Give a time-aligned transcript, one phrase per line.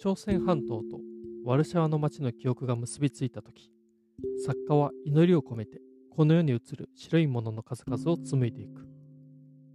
[0.00, 1.00] 朝鮮半島と
[1.44, 3.72] ワルシャワの町の記憶が結びついた時
[4.46, 5.80] 作家は祈りを込めて
[6.14, 8.86] この世に映る白いものの数々を紡いでいく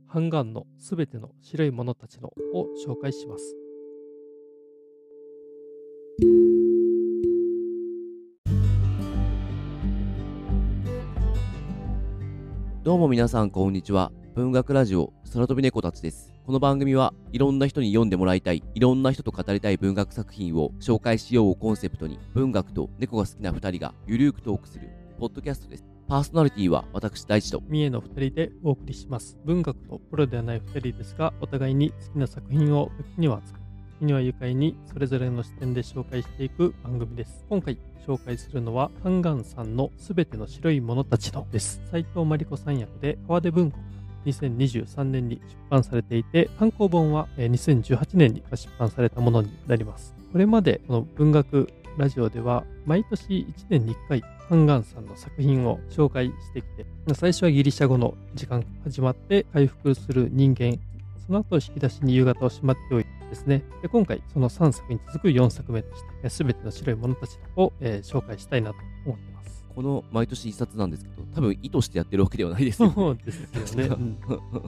[0.08, 3.56] ハンガンのすべての白いものたちのを紹介します
[12.84, 14.12] どうも皆さんこんにちは。
[14.36, 16.33] 文学ラジオ空飛び猫たちです。
[16.46, 25.86] この番組はいろんな人に読んでもらいたい、いろんな人と語りたい文学作品を紹介しようをコンセプトに文学と猫が好きな2人がゆるくトークするポッドキャストです。
[26.06, 29.38] パーソナリティは私大地と三重の2人でお送りします。
[29.46, 33.62] 文学とプロではない2人ですが、お互いに好きな作品を時には扱う。
[34.02, 37.46] 時には愉快にそれぞれの視点で紹介していく番組です。
[37.48, 41.82] 今回紹介するのは、ハンガンさんのすべての白いものたちのです。
[41.90, 43.80] 斉藤真理子さん役で、川出文庫
[44.26, 50.16] 2023年に出版されていて、単行本は2018年に出版されたものになります。
[50.32, 60.80] これまでこの文学ラジオでは毎年1年に1回ハンガンさんの作品を紹介してきて最初はギリシャ語の時間始まって回復する人間
[61.26, 63.64] その後引き出しに夕方をしまっておいてですね。
[63.82, 69.33] で今回その3作に続く4作目として全ての白い者たちを、えー、紹介したいなと思っています。
[69.76, 72.94] この毎年一冊なんですけど、多分意図してやってるわけではないですよ、ね。
[72.96, 74.18] そうですよね。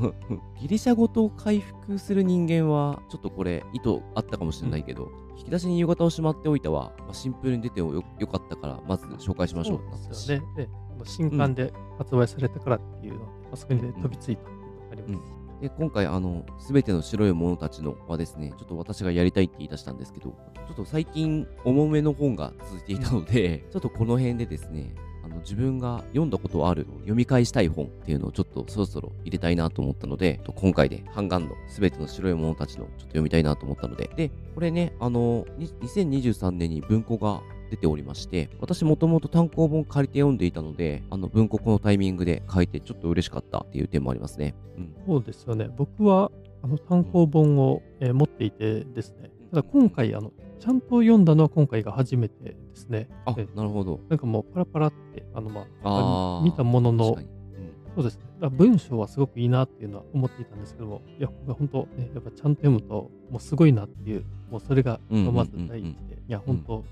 [0.60, 9.80] ギリシャ語と回復する人間は、ちょっとこれ意図あったかもしれないけど、うん、引き出しに夕方をしまっておいたは、まあ、シンプルに出てもよよかったから、まず紹介しましょう。
[9.98, 10.46] そうですよね。
[10.58, 10.70] で
[11.04, 15.14] 新刊で発売されたからっていうので、うん、あそこに飛びついたっていうのがあります。
[15.14, 20.26] うんで今回あの全ての白い者たちのはですねちょっと私がやりたいって言い出したんですけど
[20.68, 24.94] ちょっと最近重めの本が続いていたので、 ちょっとこの辺でですね
[25.24, 35.46] あの自分が読んだことある読み返したい本っていうのをちょっとそろそろ入れたいなと思ったので今回でハンガンの全ての白い者たちのちょっと読みたいなと思ったのででこれねあの
[35.82, 44.56] 2023年に文庫が出ておりまして、私もともと単行本借りて読んでいたので、あの文庫このタイミングで書いてちょっと嬉しかったっていう点もありますね。
[44.78, 45.70] うん、そうですよね。
[45.76, 46.32] 僕は
[46.64, 53.10] あの単行本を、えー、持っていてですね、ただ今回あの、ちゃんと読んだのは今回が初めてですね。
[53.26, 54.00] あ、なるほど。
[54.10, 57.18] なんかもうパラパラって、あのまあ、あ見たものの、
[57.96, 58.26] そうですね。
[58.50, 66.84] 文章はすごくいいなっていうのは思っていたんですけども、いや、本当、ね、やっぱちゃんと読むと、もうすごいなっていう、もうそれがまず第一で、いや、本当、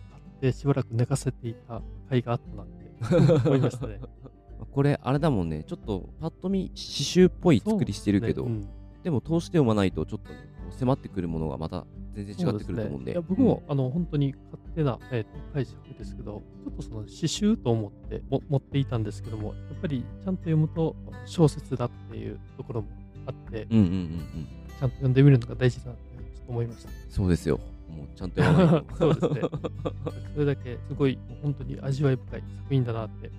[0.43, 4.01] でしばらく寝かせていた甲斐があったなって思いましたね。
[4.71, 10.39] これ、あれだもんね、ちょっとパッと見、刺繍っぽい作りしてるけど、でねうん、でも通して読まないと、ちょっと、ね、
[10.71, 13.05] 迫ってくるものがまた全然違ってくると思うんで。
[13.05, 22.89] でね、いや僕も、うん、あの本当に勝手な、えー、解釈ですけど、ちょっとその刺繍と思っても持っていたんですけども、やっぱりちゃんと読むと小説だっていうところも
[23.27, 26.03] あって、うんうんうんうん、ちゃんと読んでみるのが大事だなって
[26.49, 26.89] 思いました。
[27.09, 27.61] そうですよ。
[27.93, 28.95] もうちゃんと読まないと。
[28.97, 29.49] そうですね。
[30.33, 33.31] それだけすごい、本当に味わい深い作品だなって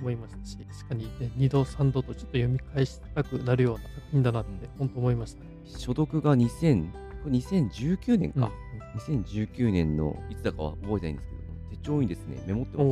[0.00, 5.50] 思いましたし、確かに、ね、2度、3度とちょっと読み返したくなるような作品だなって本当思いました、ね。
[5.64, 6.90] 所読が2000、
[7.26, 8.50] 2019年か、
[8.94, 12.90] うん、2019年のいつだかは覚えてないんですけど、手帳にですね、メモってます。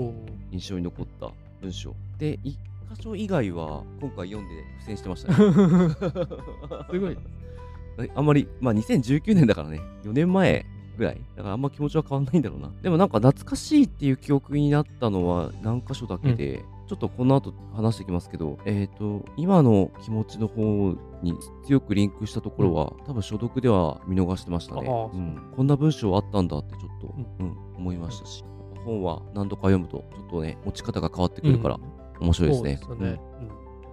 [0.53, 1.31] 印象に残った
[1.61, 1.95] 文章。
[2.19, 5.37] で、1箇所以外は今回読んで付箋してましたね。
[6.91, 7.19] すごい。
[8.15, 10.65] あんまり、まあ2019年だからね、4年前
[10.97, 11.21] ぐらい。
[11.37, 12.71] だからあんま気持ちは変わんないんだろうな。
[12.83, 21.35] でもなんか懐かしいっていう記憶になったのは何箇所だけで、うん、ちょっとこの後話していきますけど、えっ、ー、と、今の気持ちの方に
[21.67, 24.83] 強くリンクしたところは、多分所読では見逃してましたね。
[24.83, 28.45] うん、こんな文章あったんだってちょっと、うん、思いましたし、
[28.85, 31.81] 本は何度か読むと、ちょっとね、持ち方が変わってくるから、
[32.21, 32.81] 面白いですね。
[32.83, 33.21] そうですね。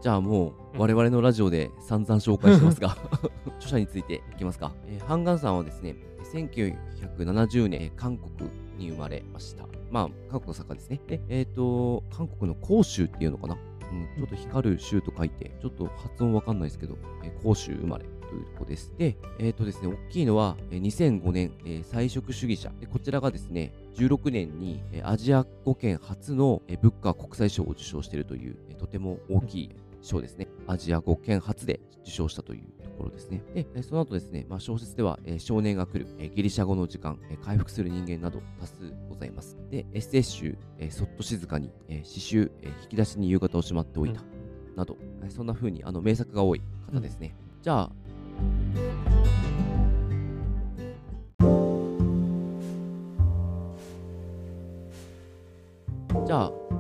[0.02, 2.96] じゃあもう我々のラジオで散々紹介してますが
[3.60, 4.72] 著者についていきますか。
[4.88, 9.66] えー、ハンガンさんはですね、1970年、韓国に生まれました。
[9.92, 11.02] まあ、韓国の作家ですね。
[11.08, 13.58] で、えっ、ー、と、韓国の広州っていうのかな？
[13.92, 18.94] うん、ちょっと光る州と書いて、ちょっと発音わかんないですけど、えー、広州生まれというところです。
[18.98, 22.86] で、えっ、ー、とですね、大きいのは、えー、2005年、えー、菜食主義者で。
[22.86, 30.48] こちらがですね、16年に、えー、アジア5県初の、えー、ブッカー国際賞を受賞しているという、えー、とても大きい賞ですね。
[30.68, 33.42] アジア5県初で受賞したというところですね。
[33.54, 39.58] で、その後ですね、まあ、小説では、えー、少年が来る、えー、ギリシャ語の時間、えー、回復する人間など多数ございます。
[39.72, 46.62] で、エッセイ集、えー、そっと静かに、えー、詩集、えー、引き出しに夕方をしまっておいた、うん、など、えー、そんな風にあの名作が多い
[46.92, 47.36] 方ですね。
[47.58, 47.92] うん、じゃあ、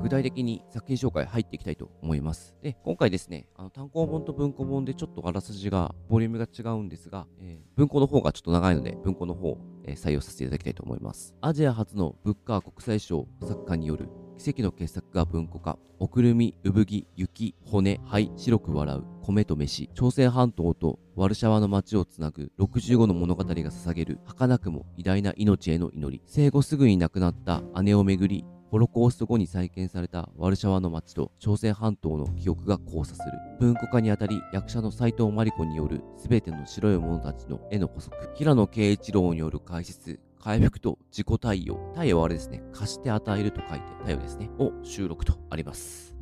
[0.10, 2.56] 具体的に作品紹介入っていきたいと思います。
[2.64, 11.36] で、今回ですね、あの単行本と文庫本でちょっとあらすじが、ボリュームが違うんですが、えー、文庫の方がちょっと長いので、文庫の方、えー、採用させていただきたいと思います。
[11.42, 14.10] アジア初のブッカー国際賞作家による
[14.40, 15.78] 奇跡の傑作が文庫化。
[16.00, 19.92] おくるみ、産着、雪、骨、灰、白く笑う、米と飯。
[19.94, 26.24] 朝鮮半島とワルシャワの街をつなぐ65の物語が捧げる、儚くも偉大な命への祈り。
[26.26, 33.32] 生後すぐに亡くなった姉をめぐり、ホロコースト後に再建されたワルシャワの街と朝鮮半島の記憶が交差する。
[33.60, 38.16] 文庫化にあたり、役者の斎藤真理子による全ての白い者たちの絵の補足。
[38.36, 40.20] 平野慶一郎による解説。
[40.40, 41.92] 回復と自己対応。
[41.96, 42.62] 対応はあれですね。
[42.72, 44.50] 貸して与えると書いて対応ですね。
[44.60, 46.16] を収録とあります。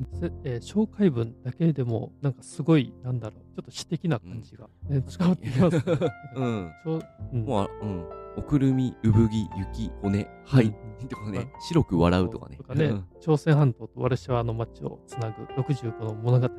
[0.46, 5.84] えー、紹介文だけでも、なんかすごい、なんだろう、ちょっと詩的な感じが、ね、伝わってきます、ね。
[6.36, 6.72] うん。
[7.34, 8.27] うん、もう、うん。
[8.38, 10.74] おくるみ、産着、雪、骨、はい。
[11.10, 12.58] とかね、白く笑うとかね。
[12.58, 16.50] とかね、朝鮮半島とワルシャワの街をつなぐ65の物語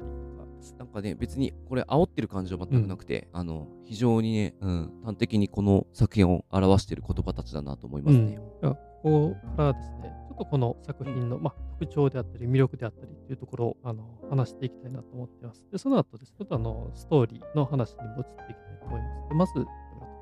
[0.77, 8.41] なんかね、別にこれ煽ってる感じは全くなくて、うん、あの、非常にね、うん、端的にこの作品を表している言葉たちだなと思いますね。
[8.63, 15.65] うん、ここからですね、ちょっとこの作品の、まあ、特徴であったり、魅力であったりっていうところをあの話していきたいなと思っています。
[15.71, 19.29] で、その後です、ちょっとあの、ストーリーの話にも移っていきたいと思います。
[19.29, 19.67] でまず、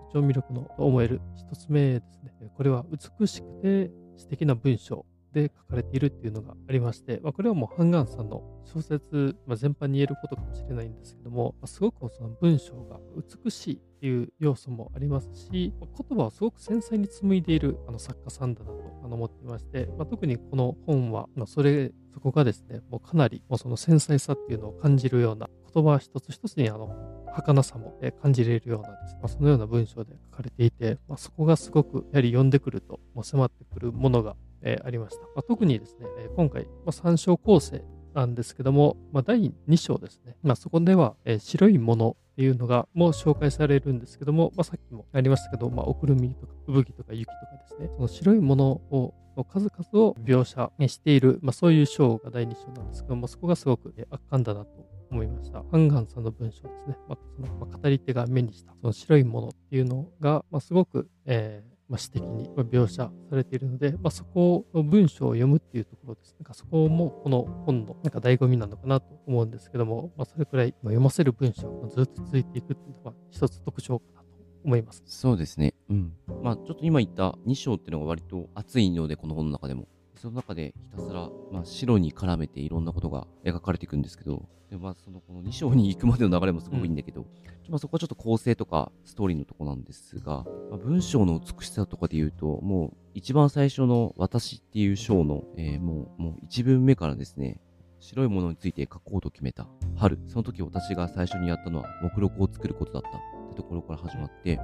[0.07, 2.51] 特徴魅力の思える一つ目ですね。
[2.57, 2.85] これは
[3.19, 12.99] 美しくて素敵な文章で書かれているっていうのがありまして、まあ、これはもうハンガンさんの小説、まあ、全般に言えることかもしれないんですけども、まあ、すごくその文章が
[13.45, 34.37] 美しいっていう要素もありますし、まあ、言葉をすごく繊細に紡いでいるあの作家さんだなと思っていまして、ま、特にこの本は、ま、それそこがですねもうかなりもうその繊細さっていうのを感じるような言葉一つ一つにあの儚さも感じれるようなです、ね、まあ、そのような文章で書かれていて、まあ、そこがすごくやはり読んでくると迫ってくるものが、
[34.85, 35.23] ありました。
[35.23, 37.85] まあ、特にですね、今回、まあ、3章構成
[38.15, 55.63] なんですけども、まあ、第2章ですね、まあ、そこでは、白いものっていうのがもう紹介されるんですけども、まあ、さっきもありましたけど、まあ、おくるみとか、産着とか雪とかですね、その白いものをの数々を描写している、まあ、そういう章が第2章なんですけども、そこがすごく圧巻だなと思いました。
[55.71, 66.35] ハンガンさんの文章ですね、まあ、そのまあ、語り手が目にしたその白いものっていうのが、まあ、すごく、えーまあ、詩的に描写されているので、まあ、そこの文章を読むっていうところです。
[66.39, 74.27] なんかそこもこの本のなんか醍醐味なのかなと思うんですけども、まあ、それくらい読ませる文章がずっと続いていくっていうのが一つ特徴かなと
[74.65, 75.03] 思います。
[75.07, 75.75] そうですね。
[75.89, 76.13] うん。
[76.43, 79.87] まあちょっと今言った2章っていうのが割と熱いので、この本の中でも。
[80.17, 87.27] その中でひたすら、まあ、白に絡めていろんなことが描かれていくんですけど、でまあ、そのこの2章に行くまでの流れもすごくいいんだけど、うん、
[87.71, 97.61] まあ、そこはちょっと構成とかストーリーのとこなんですが、まあ、文章の美しさとかで言うと、もう一番最初の私っていう章の、えー、もう、もう一文目からですね、
[98.01, 100.19] 白いものについて書こうと決めた春。
[100.27, 103.13] その時私が最初にやったのは目録を作ることだったっ
[103.51, 104.61] てところから始まって、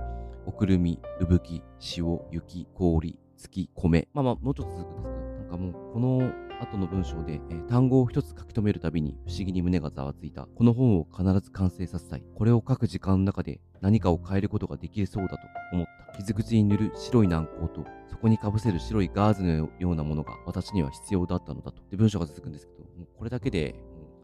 [0.47, 1.63] おくるみ、産木、
[1.97, 4.09] 塩、雪、氷、月、米。
[4.13, 5.22] まあまあ、もうちょっと続くんですけど、
[5.53, 10.47] かもうこの後の文章で、えー、単語を一つ書き留めるたびに不思議に胸がざわついた。
[10.47, 12.25] この本を必ず完成させたい。
[12.35, 15.39] これを書く時間の中で何かを変えることができそうだと
[15.73, 16.17] 思った。
[16.17, 21.83] 傷口に塗る白い軟膏と、そこにかぶせる白いガーゼのようなものが私には必要だったのだと。
[21.91, 23.75] で、文章が続くんですけど、もうこれだけで、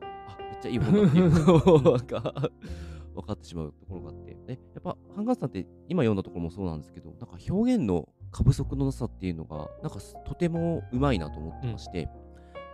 [0.01, 2.33] もうあ、めっちゃいい本だっていうのが
[3.15, 4.37] 分かってしまうところがあって。
[4.47, 12.09] で、やっぱ、ハンガーさんって今読んだところもそうなんですけど、なんか表現の過不足のなさっていうのが、なんかとてもうまいなと思ってまして、うん、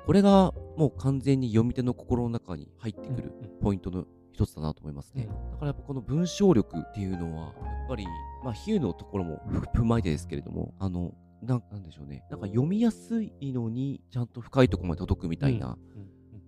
[0.07, 5.29] これがもう完全に読み手の心の中に入ってくるポイントの一つだなと思いますね。
[5.31, 7.51] うん、だからやっぱこの文章力っていうのは、や
[7.87, 8.07] っぱり、
[8.43, 9.41] まあ、比喩のところも
[9.75, 12.25] 踏まえてですけれども、あの、なんなんでしょうね。
[12.31, 15.77] なんか読みやすいのに、ちゃんと深いところまで届くみたいな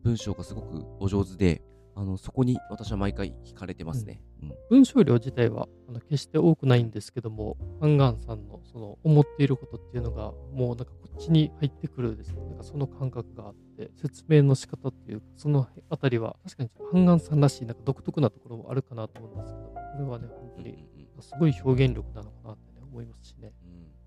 [0.02, 1.62] 文章がすごくお上手で、
[1.98, 4.20] あのそこに私は毎回惹かれてますね。
[4.42, 20.86] うん、文章量自体はあの決して多くないんですけども、ハンガンさんのその思っていることっていうのが、もうなんかこっちに入ってくるですね、なんかその感覚があって、説明の仕方っていうか、そのあたりは確かにハンガンさんらしいなんか独特なところもあるかなと思うんですけど、これはね、本当に
[21.20, 23.54] すごい表現力なのかなって、ね、思いますしね。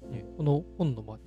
[0.09, 1.17] ね、この本のまあ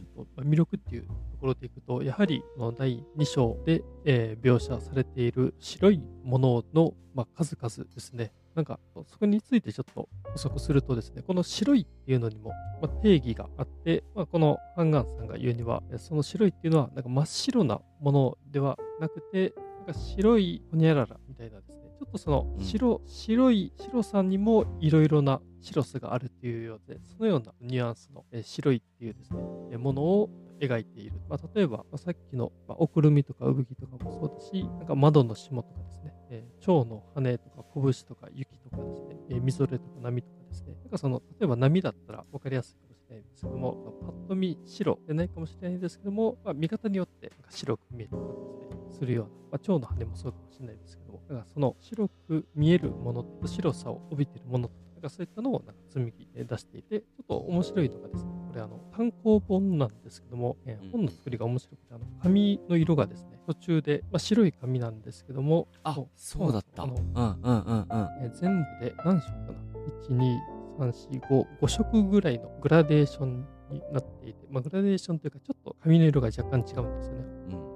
[0.42, 8.32] 魅力っていうところでいくと、やはりの第2章で、えー、描写されている白いものの、まあ、数々ですね。
[8.54, 29.30] なんか、そこについてちょっと補足するとですね、この白いっていうのにも、まあ、定義があって、まあ、このハンガンさんが言うには、その白いっていうのは、なんか真っ白なものではなくて、なんか白いほにゃららみたいなですね、ちょっとその白、うん、白い白さにもいろいろな白さがあるっていうようで、そのようなニュアンスの、え白いっていうです
[29.70, 30.28] ね、ものを
[30.60, 31.20] 描いている。
[31.28, 66.84] まあ、例えば、まあ、さっきの、まあ、おくるみとか産着とかもそうだし、なんか窓の霜とかですね、えー、蝶の羽とか拳とか雪とかですね、えー、みぞれとか波とかですね、なんかその、例えば波だったら分かりやすいかもしれないんですけども、パッと見白でないかもしれないんですけども、まあ、見方によってなんか白く見えたりですね、するような、まあ、蝶の羽もそうかもしれないですけども、だからその白く見えるものと白さを帯びているものとかそういったのをなんか積み木で出していて、ちょっと面白いのがですね、これあの単行本なんですけども、えー、本の作りが面白くて、あの紙の色がですね、途中で、まあ、白い紙なんですけども、あ、そうだった。
[66.84, 68.08] あの、うんうんうんうん。
[68.22, 70.61] えー、全部で何色かな？
[70.78, 77.24] ?1、2、3、4、5、5色ぐらいのグラデーションになっていて、まあ、グラデーションというか、ちょっと紙の色が若干違うんですよね。
[77.52, 77.72] うん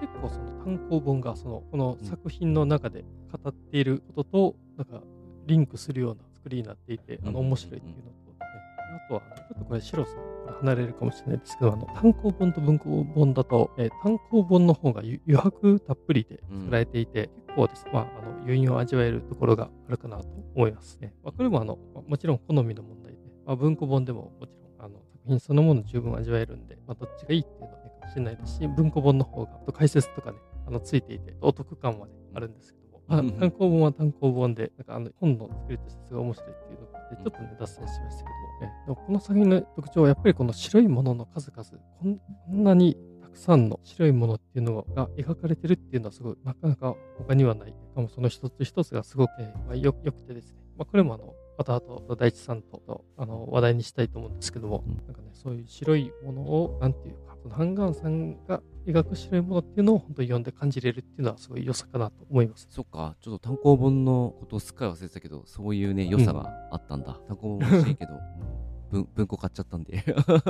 [0.00, 5.02] 結構その単行本がそのこの作品の中で語っていることとなんか
[5.46, 8.36] リンクするような作りになっていて、あの面白いっていうのと、ね、
[9.06, 10.14] あとは、ちょっとこれ、白さん
[10.60, 21.14] 離れるかもしれないですけど、あの単行本と文庫本だと、えー、単行本の方が余白たっぷりで作られていて、うん、結構です、まあ、あの余韻を味わえるところがあるかなと思いますね。
[21.24, 41.70] まあ、これもあの、もちろん好みの問題で、まあ、文庫本でももちろんあの作品そのもの十分味わえるんで、まあ、どっちがいいっていうのはね、かもしれないですし、文庫本の方が解説とかね、あのついていて、お得感はね、あるんですけど、あ単行本は単行本で、なんかあの本の作りとしてすごい面白いっていうのがあって、ちょっとね、脱線しましたけども、ね、でもこの作品の特徴はやっぱりこの白いものの数々、
[42.00, 47.68] こんなにたくさんの白いものっていうのが描かれてるっていうのはすごい、なかなか他にはない。
[47.68, 62.68] しかもその一つ一つがすごく、えーまあ、よよくてですね、まあ、これもあの、また後、大地さんとあの話題にしたいと思うんですけども、うん、なんかね、そういう白いものを、なんていうか、ハンガンさんが描く白いものっていうのを本当に読んで感じれるっていうのはすごい良さかなと思います。
[62.70, 67.18] そっか、ちょっと単行本のことをすっかり忘れてたけど、そういうね、良さがあったんだ。
[67.20, 68.12] うん、単行本欲しいけど、
[68.90, 70.04] 文文庫買っちゃったんで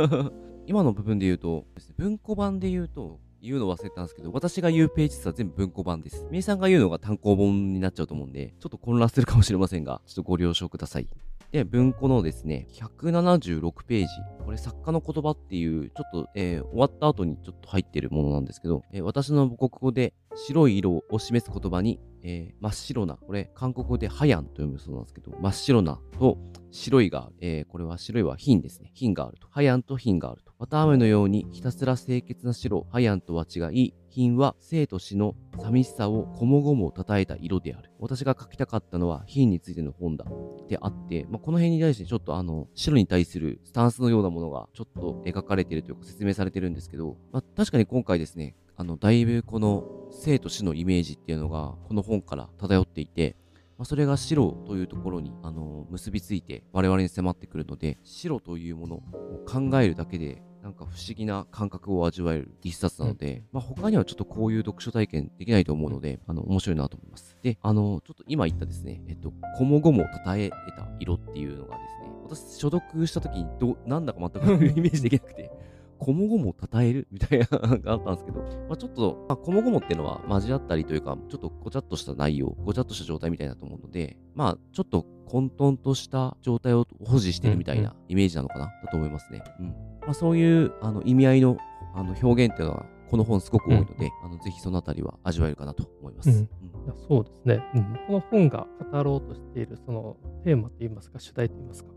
[0.66, 1.64] 今の部分で言うと、
[1.96, 6.26] 文庫版で言うと、言うの忘れたんですけど、私が言うページ数は全部文庫版です。
[6.30, 11.08] みえさんが言うのが単行本になっちゃうと思うんで、ちょっと混乱するかもしれませんが、ちょっとご了承ください。
[11.52, 14.08] で、文庫のですね、176ページ。
[14.44, 26.38] これ作家の言葉っていう、ちょっと、えー、終わった後にちょっと入ってるものなんですけど、えー、私の母国語で白い色を示す言葉に、えー、真っ白な、これ韓国語でハヤンと読むそうなんですけど、真っ白なと
[26.70, 27.34] 白いがある。
[27.40, 28.90] えー、これは白いは品ですね。
[28.94, 29.48] 品があると。
[29.50, 30.52] ハヤンと品があると。
[30.58, 37.90] 綿飴のようにひたすら清潔な白、ハヤンとは違い、品は生と死の寂しさをこもごも称えた色である。
[37.98, 40.24] 私が書きたかったのは品についての本だ。
[40.68, 53.36] であって、まあ、この辺に対してちょっとあの、白に対するスタンスのようなものがちょっと描かれているというか説明されてるんですけど、まあ、確かに今回ですね、あの、だいぶこの生と死のイメージっていうのがこの本から漂っていて、
[53.78, 59.02] まあ、それが白というところに、あの結びついて我々に迫ってくるので白というものを
[59.46, 67.36] 考えるだけでなんか不思議な感覚を味わえる一冊なので、うん、まあ、他にはちょっとこういう読書体験できないと思うので、あの、面白いなと思います。
[67.40, 75.52] で、あの、ちょっと今言ったですね、えっと、こもごも称えた色っていうのがですね、私、所読した時にど、なんだか全く イメージできなくて、
[75.98, 77.08] こもごも称える？
[77.10, 89.42] みたいなのがあったんですけど、まあ、ちょっと、まあ、こもごもっていうのは交わったりというか、ちょっとごちゃっとした内容、ごちゃっとした状態みたいだと思うので、まあ、ちょっと混沌とした状態を保持してるみたいなイメージなのかな、だと思いますね。
[89.60, 89.66] うん。
[90.00, 91.58] まあ、そういうあの意味合いの
[91.94, 96.30] あの表現っていうのはこの本すごく多いので、うん、あのぜひそのあたりは味わえるかなと思います。
[96.30, 96.40] うん、い
[96.86, 101.90] やそうですね、うん、この本が語ろうとしているそのテーマといいますか主題といいますか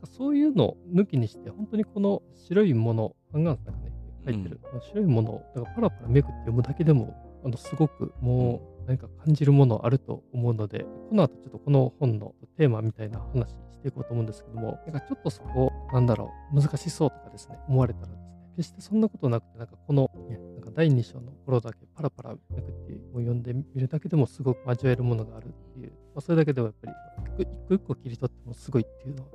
[0.00, 3.92] なんかそういうのを抜きにして本当にこの白いものハンガンさんがね
[4.24, 26.92] 書いてる、白いものをだからパラパラめくって読むだけでもあのすごくもう何か感じるものあると思うのでこの後ちょっとこの本のテーマみたいな話していこうと思うんですけどもなんかちょっとそこなんだろう、難しそうとかですね、思われたらですね、決してそんなことなくて、なんかこの、ね、なんか第2章の頃だけパラパラめくってを読んでみるだけでもすごく味わえるものがあるっていう、まあ、それだけでもやっぱり
[27.42, 29.26] 一個一個切り取ってもすごいっていうのを、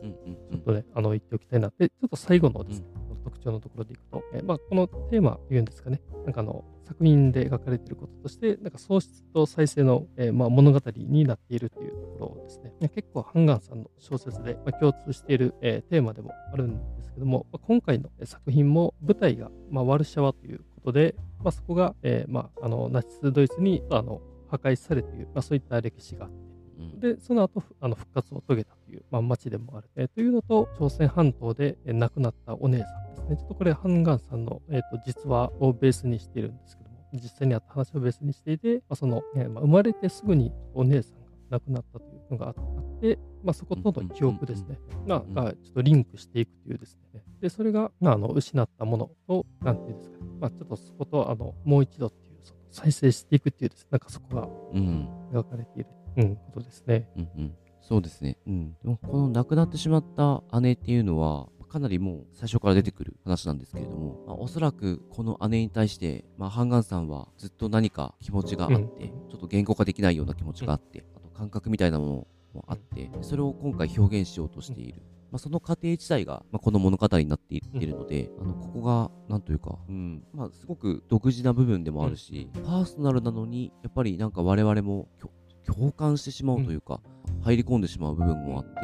[0.52, 2.80] ちょっとね、あの言っておきたいなって、ちょっと最後のです。
[2.80, 12.74] ね、うん、特徴のところでいくと、えー、まあ、このテーマ言うんですかね、なんかあの、作品で描かれていることとして、なんか喪失と再生の、えー、まあ、物語になっているというところですね。
[12.94, 26.55] 結構、ハンガンさんの小説で、まあ、共通している、えー、テーマでもあるんですけども、まあ、今回の作品も舞台が、まあ、ワルシャワということで、まあ、そこが、えーまあ、あのナチスドイツにあの破壊されている、まあ、そういった歴史があって、
[27.00, 33.38] で、その後、あの復活を遂げたという、まあ、町でもある、えー、というのと、朝鮮半島で、えー、亡くなったお姉さんですね。
[33.38, 47.24] ちょっとこれ、ハンガンさんの、えーと、実話をベースにしているんですけども、実際にあった話をベースにしていて、まあ、その、えーまあ、生まれてすぐにお姉さんが亡くなったというのがあって、まあ、そことの記憶ですね、が、がちょっとリンクしていくというですね。
[47.42, 55.08] で、それが、まあ、あの失ったものを、なんていうんですかね、まあ、ちょっとそことあのもう一度っていう、その再生していくっていうですね、なんかそこがうん。
[55.32, 57.10] 描かれている、うん、ことですね。
[57.18, 57.54] うんうん。
[57.82, 58.38] そうですね。
[58.48, 58.76] うん。
[58.82, 75.02] でもこの亡くなってしまった姉っていうのは、かなりもう最初から出てくる話なんですけれども、まあ、おそらくこの姉に対して、まあ、ハンガンさんはずっと何か気持ちがあって、うんちょっと言語化できないような気持ちがあって、あと感覚みたいなものもあって、それを今回表現しようとしている。
[75.30, 85.10] まあ、その過程自体が、まあ、この物語になっていっているので、あのここがなんというか、うんまあ、すごく独自な部分でもあるし、パーソナルなのにやっぱりなんか我々も
[85.66, 87.02] 共感してしまうというか、
[87.44, 88.80] 入り込んでしまう部分もあって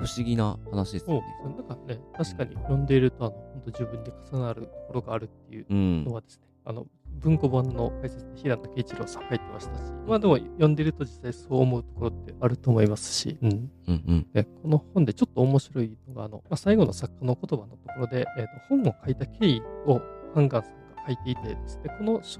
[0.00, 1.26] 不思議な話ですそうよね。
[1.44, 6.86] なんかね、確かに読んでいると、あの、本当自分で重なるところがあるっていううんのはですね、あの、
[7.20, 13.70] 文庫本の解説で平野啓一郎さん書いてましたし、まあでも読んでいると実際そう思うところってあると思いますし、うん。
[13.88, 20.00] うんうんでこの本でちょっと面白いのが、あの、まあ、最後の作家の言葉のところで、えーと本を書いた経緯を
[20.34, 22.38] ハンガンさんが書いていてですね、このす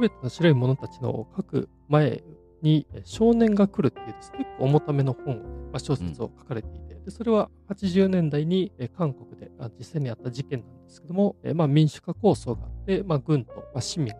[0.00, 2.22] べての白い者たちのを書く前
[2.66, 5.42] に、えー少年が来るっていうですね、結構重ための本をね、
[5.72, 14.12] まあ、小説を書かれていて、でそれは80年代に、えー韓国であ実際にあった事件なんですけども、えーまあ、民主化構想があって、まあ、軍と、まあ、市民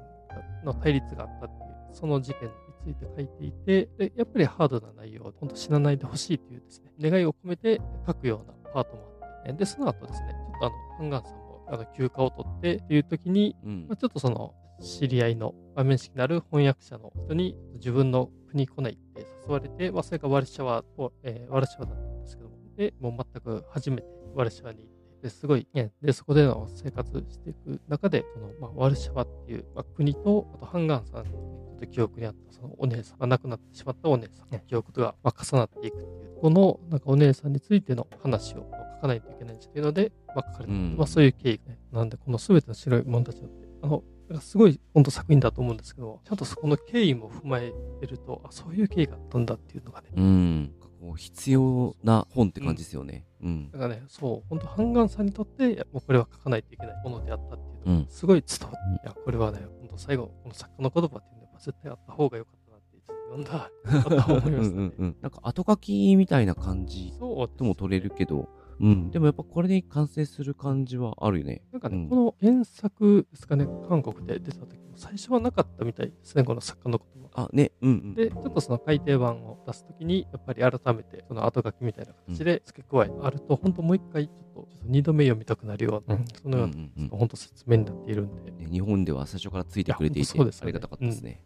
[0.65, 13.87] の対立があったっていう、その事件について書いていて、でやっぱりハードな内容、本当死なないでほしいというですね、願いを込めて書くようなパートもあって、で、その後ですね、ちょっとあの、ハンガンさんもあの休暇を取ってっていう時に、うん。
[13.89, 24.05] まあ、ちょっとその、知り合いの、まあ、面識のある翻訳者の人に自分の国来ないって誘われて、まあ、それがワルシャワを、えーワルシャワだったんですけども、で、もう全く初めて
[24.35, 43.49] ワルシャワに行って、ですごい、ね、で、そこでの生活していく中で、その、まあ、ワルシャワっていう、まあ、国と、あとハンガンさんの、ね、ちょっと記憶にあった、そのお姉さん、まあ、亡くなってしまったお姉さんの記憶とが、まあ、重なっていくっていう、この、なんかお姉さんについての話を書かないといけないっていうので、まあ、書かれて、うんまあ、そういう経緯がね、なんで、このすべての白い者たちの、
[43.83, 44.05] あの、
[44.41, 50.75] すごい本当作品だと思うんですけど、ちゃんとそこの経緯も踏まえてると、あ、そういう経緯があったんだっていうのがね、うん。
[50.81, 53.27] こう必要な本って感じですよね。
[53.43, 53.71] うん。
[53.71, 58.07] だからね、そう、本当ハンガンさんにとって、もうこれは書かないといけないものであったっていうのが、うん。
[58.09, 62.67] すごい伝わって、いや、これはね、本当最後、この作家の言葉っていうのは絶対あった方が良かった
[63.27, 64.57] 読んだ、あった思いましたね。
[64.57, 65.17] うんうんうん。
[65.21, 68.49] なんか後書きみたいな感じとも取れるけど、
[68.81, 71.63] うん、でもやっぱこれに完成する感じはあるよね。
[71.73, 77.43] なんかね、うんこの原作ですかね、韓国で出た時も最初はなかったみたいですね、この作家の言葉。
[77.43, 78.15] あ、ね、うんうん。
[78.15, 87.19] で、ちょっとその改訂版を出すときに、やっぱり改めて、その後書きみたいな形で付け加えてあると、本当もう一回、ちょっと、ちょっと二度目読みたくなるような、そのような、うんうんうん。
[87.19, 90.69] 本当説明になっているんで、ね日本では最初からついてくれていていやそうですよね。
[90.69, 91.43] ありがたかったですね。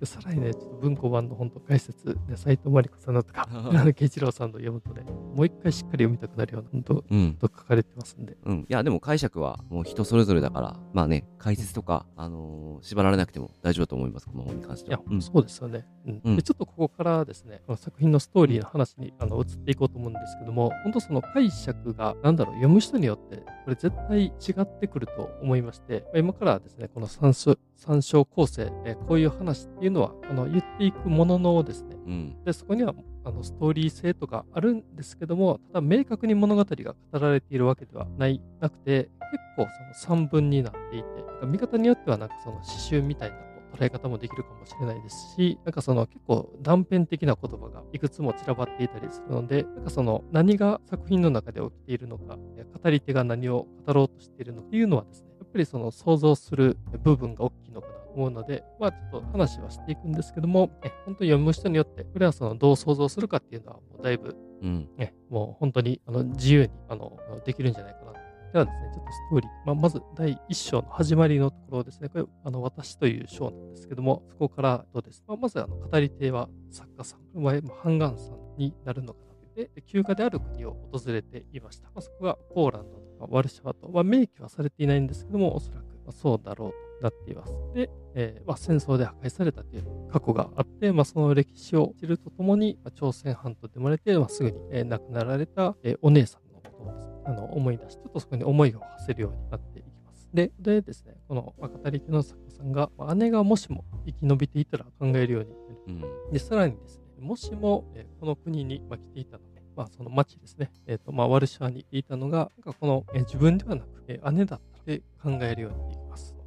[0.00, 3.48] でさらにね、ちょっと文庫版の本当解説で、斎藤真理子さんのとか、
[3.94, 8.58] 慶一郎さんの読むとね、もう一回しっかり読みたくなるような、本当、うん、と書かれてますんで、うん。
[8.60, 16.42] いや、でも解釈はもう人それぞれだから、まあね、解説とか、あのー縛られなくても大丈夫だと思います、この本に関しては。、うんそうですよね、うんうんで。
[16.42, 32.44] ちょっとここからですね、この作品のストーリーの話にあの移っていこうと思うんですけども、本当その解釈が、なんだろう、読む人によって、これ絶対違ってくると思いまして、まあ今からですね、この参照参照構成、えーこういう話っていうのは、あの言っていくもののですね、うん。
[32.44, 41.06] でそこにはあのストーリー性とかあるんですけども、ただ明確に物語が語られているわけではないなくて、結構その三分になっていて、
[41.46, 43.36] 見方によってはなんかその詩集みたいな
[43.76, 64.88] 捉え方もできるかもしれないですし、なんかその結構断片的な言葉がいくつも散らばっていたりするので、なんかその何が作品の中で起きているのか、語り手が何を語ろうとしているのかっていうのはですね、やっぱりその想像する部分が大きいのかな思うので、まあちょっと話はしていくんですけども、え本当に読む人によって、これはそのどう想像するかっていうのはもうだいぶ、うん。
[64.96, 68.20] ね、もう本当にあの自由にあのできるんじゃないかなと。
[68.52, 79.70] ではですね、ちょっとストーリー、まあ、まず第1章の始まりのところですね、これ、あの私という章なんですけども、そこからとですね、まあ、まずあの語り手は作家さん、まあ、ハンガンさんになるのかなという。
[79.74, 81.86] で、休暇である国を訪れていました。
[81.88, 87.52] まあ、そこがポーランドとかワルシャワと、まあ、明記はされていないんですけども、おそらく、まあ、そうだろうとなっています。
[87.74, 100.28] で、えーまあ、戦争で破壊されたという過去があって、まあ、その歴史を知るとともに、まあ、朝鮮半島で生まれて、まあ、すぐに、えー亡くなられた、えーお姉さんのことをですねあの思い出し、ちょっとそこに思いを馳せるようになっていきます。
[100.32, 106.10] で、でですね、この、まあ、語り手の作家さんが、まあ姉がもしも生き延びていたら考えるようになる。
[106.26, 106.32] うん。
[106.32, 116.39] で、さらにですね、もしも、えーこの国に、まあ、来ていたので、まあ、その町ですね、えっ、と、まあ、ワルシャワにいたのが、なんかこの、えー自分ではなく、えー姉だったって考えるようになります。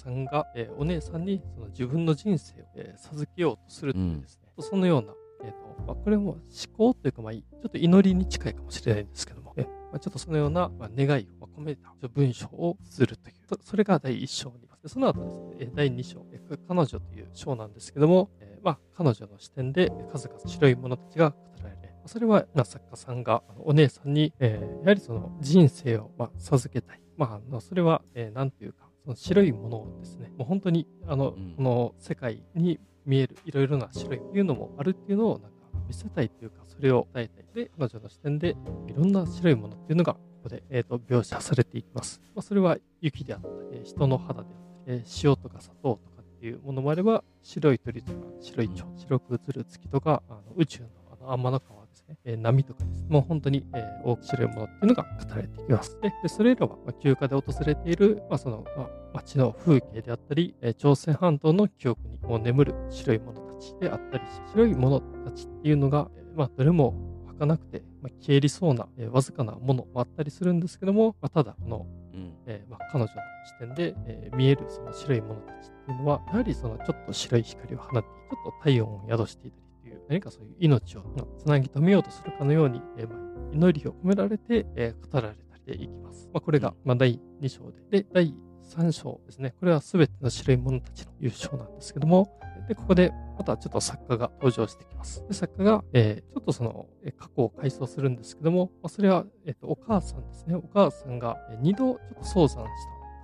[0.00, 5.12] さんが、えーお姉さんにその自分の人生を、えー授けようとするというですね、そのような、
[5.44, 6.42] えーとまあ、これも思
[6.76, 16.24] 考というか、まあ、いちょっと祈りに近いかもしれないんですけども、えーまあ、ちょっとそのような、まあ、願いをまあ込めた文章をするという、それが第1章にその後ですね、第2章、
[16.66, 18.30] 彼女という章なんですけども、
[18.62, 27.00] まあ、彼女の視点で数々白い者たちが語られそれは、まあ、作家さんがお姉さんに、えー、やはりその人生を、まあ、授けたい。
[27.16, 35.56] まあ、それは、えー、なんていうか、その白いものをですね、もう本当に、あの、うん、この世界に見えるいろいろな白いっていうのもあるっていうのを、なんか
[35.88, 37.64] 見せたいというか、それを伝えたい。
[37.64, 38.56] で、彼女の視点で、
[38.88, 42.20] いろんな白いものっていうのが、ここで、えーと、描写されていきます。
[42.34, 44.54] まあ、それは雪であったり、人の肌であっ
[44.86, 53.02] たり、えー、塩とか砂糖とかっていうものもあれば、白い鳥とか白い蝶、白く映る月とか、あの宇宙のあの天の川ですね、えー、波とかです。
[53.02, 56.00] ね、もう本当に、えー、大き白いものっていうのが語られていきます。
[56.00, 66.94] で、でそれらは、まあ、休暇で訪れている、まあ、その、まあ、街の風景であったり、えー、朝鮮半島の記憶にもう眠る白いものたちであったりし、白いものたちっていうのが、えー、まあ、どれも
[67.26, 72.34] 儚くて、まあ、消え入りそうな、えー、わずかなものもあったりするんですけども、まあ、ただ、この、うん。
[72.46, 81.02] えーまあ、彼女の視点で、えー、見えるその白いものたちっていうのは、やはりそのちょっと白い光を放って、ちょっと体温を宿していたりという、何かそういう命を
[81.38, 83.18] つなぎ止めようとするかのように、えーまあ、
[83.52, 86.28] 祈りを込められて、えー、語られたりでいきます。
[86.32, 88.02] まあ、これが、まあ、第2章で。
[88.02, 88.34] で、第
[88.70, 89.54] 3章ですね。
[89.58, 95.26] これは全ての白い者たちの優勝なんですけども、で、ここでまたちょっと作家が登場してきます。
[95.26, 100.54] で、作家が、えー、ちょっとその、え過去を回想するんですけども、まあ、それは、えっ、ー、と、お母さんですね。
[100.54, 102.68] お母さんが2度ちょっと早産し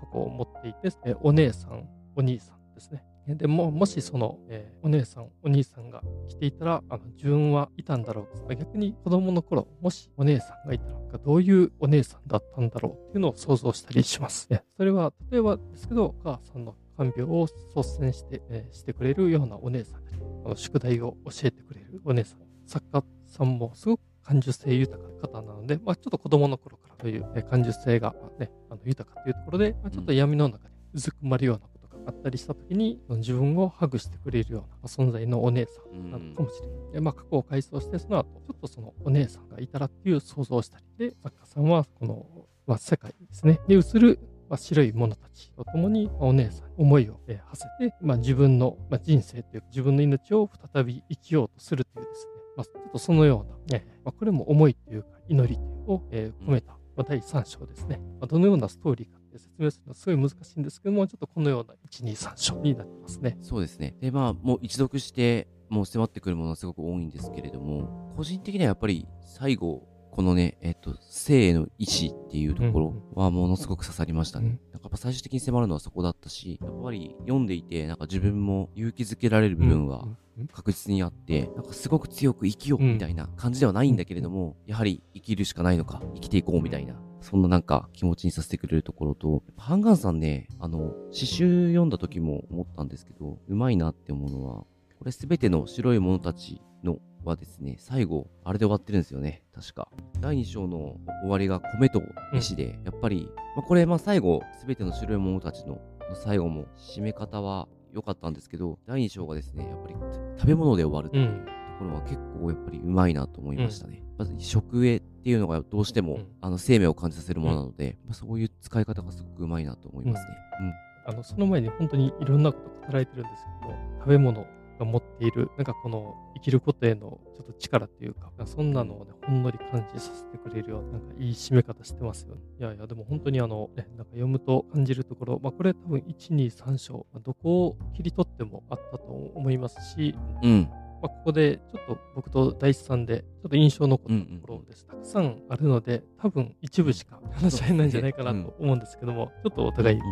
[0.00, 3.04] た過去を持っていて、えー、お姉さん、お兄さんですね。
[3.28, 8.54] でも、もしその、えー、お姉さん、お兄さんが来ていたら、あの、自分はいたんだろう。
[8.54, 14.48] 逆に子供の頃、もしお姉さんがいたら、どういうお姉さんだったんだろうっていうのを想像したりします。
[14.76, 20.00] それは、例えばですけど、お母さんの看病を率先して、えー、してくれるようなお姉さん
[20.44, 22.40] あの宿題を教えてくれるお姉さん。
[22.66, 31.68] 作家さんもすごく感受性豊かな方なので、まあ、ちょっと子供の頃からという、え感受性が、ね、あの豊かというところで、まあ、ちょっと闇の中でうずくまるような
[32.06, 36.92] あったりした時に、自分をハグしてくれるような存在のお姉さんなのかもしれない。
[36.92, 42.26] でまあ、過去を回想して、その後、ちょっとそのお姉さんがいたらっていう想像をしたりで、作家さんはこの、
[42.66, 58.26] まあ、世界ですね、で映るまあ、白い者たちと共に、お姉さんに思いを、えー、馳せて、まあ、自分の、まあ、人生というか自分の命を再び生きようとするというですね、まあ、ちょっとそのような、えーまあ、これも思いというか祈りを、えー、込めた、まあ、第3章ですね、まあ。
[58.26, 63.38] どのようなストーリーかって説明するのはすごい難しいんですけども、ちょっとこのような1、2、3章になってますね。
[63.42, 63.94] そうですね。
[64.00, 74.46] で、まあ、もう一読して、もう迫ってくるものはすごく多いんですけれども、個人的にはやっぱり最後、このね、えっと、生の意志っていうところはものすごく刺さりましたね。
[74.46, 80.08] うん、なんかやっぱ最終的に迫るのはそこだったし、やっぱり読んでいて、なんか自分も勇気づけられる部分は
[80.52, 86.94] 確実にあって、なんかすごく強く生きようみたいな感じではないんだけれども、やはり生きるしかないのか、生きていこうみたいな、
[87.28, 94.64] そんななんか気持ちにさせてくれるところと、ハンガンさんね、あの、詩集読んだ時も思ったんですけど、うまいなって思うのは、
[94.96, 99.42] これすべての白い者たちのはですね、最後、あれで終わってるんですよね。
[99.52, 99.88] 確か。
[100.20, 102.00] 第2章の終わりが米と
[102.32, 105.80] 飯で、うん、やっぱり、まあ、これ、まあ最後、すべての白い者たちの
[106.14, 109.94] 最後も締め方は良かったんですけど、第2章がですね、やっぱり
[110.38, 114.02] 食べ物で終わるっていうところは結構やっぱりうまいなと思いましたね。
[114.02, 120.34] うん、まず食絵っていうのがどうしても、うん、あの生命を感じさせるものなので、まあ、そういう使い方がすごくうまいなと思いますね。
[120.60, 124.46] うん、あのその前に本当にいろんなこと語られてるんですけど食べ物
[124.78, 132.42] が持っている、なんかこの生きることへのちょっと力っていうか、そんなのをね、ほんのり感じさせてくれるような、なんかいい締め方してますよね。
[132.60, 140.68] いやいや、でも本当にあの、ね、なんか読むと感じるところ、まあこれ多分1、2、3章、まあ、どこを切り取ってもあったと思いますし、うん。
[141.02, 144.86] まあ、ここでちょっと僕と大地さんでちょっと印象残ったところです。
[144.86, 150.02] たくさんあるので、多分一部しか話し合えないんじゃないかなと思うんですけども、ちょっとお互い、ね、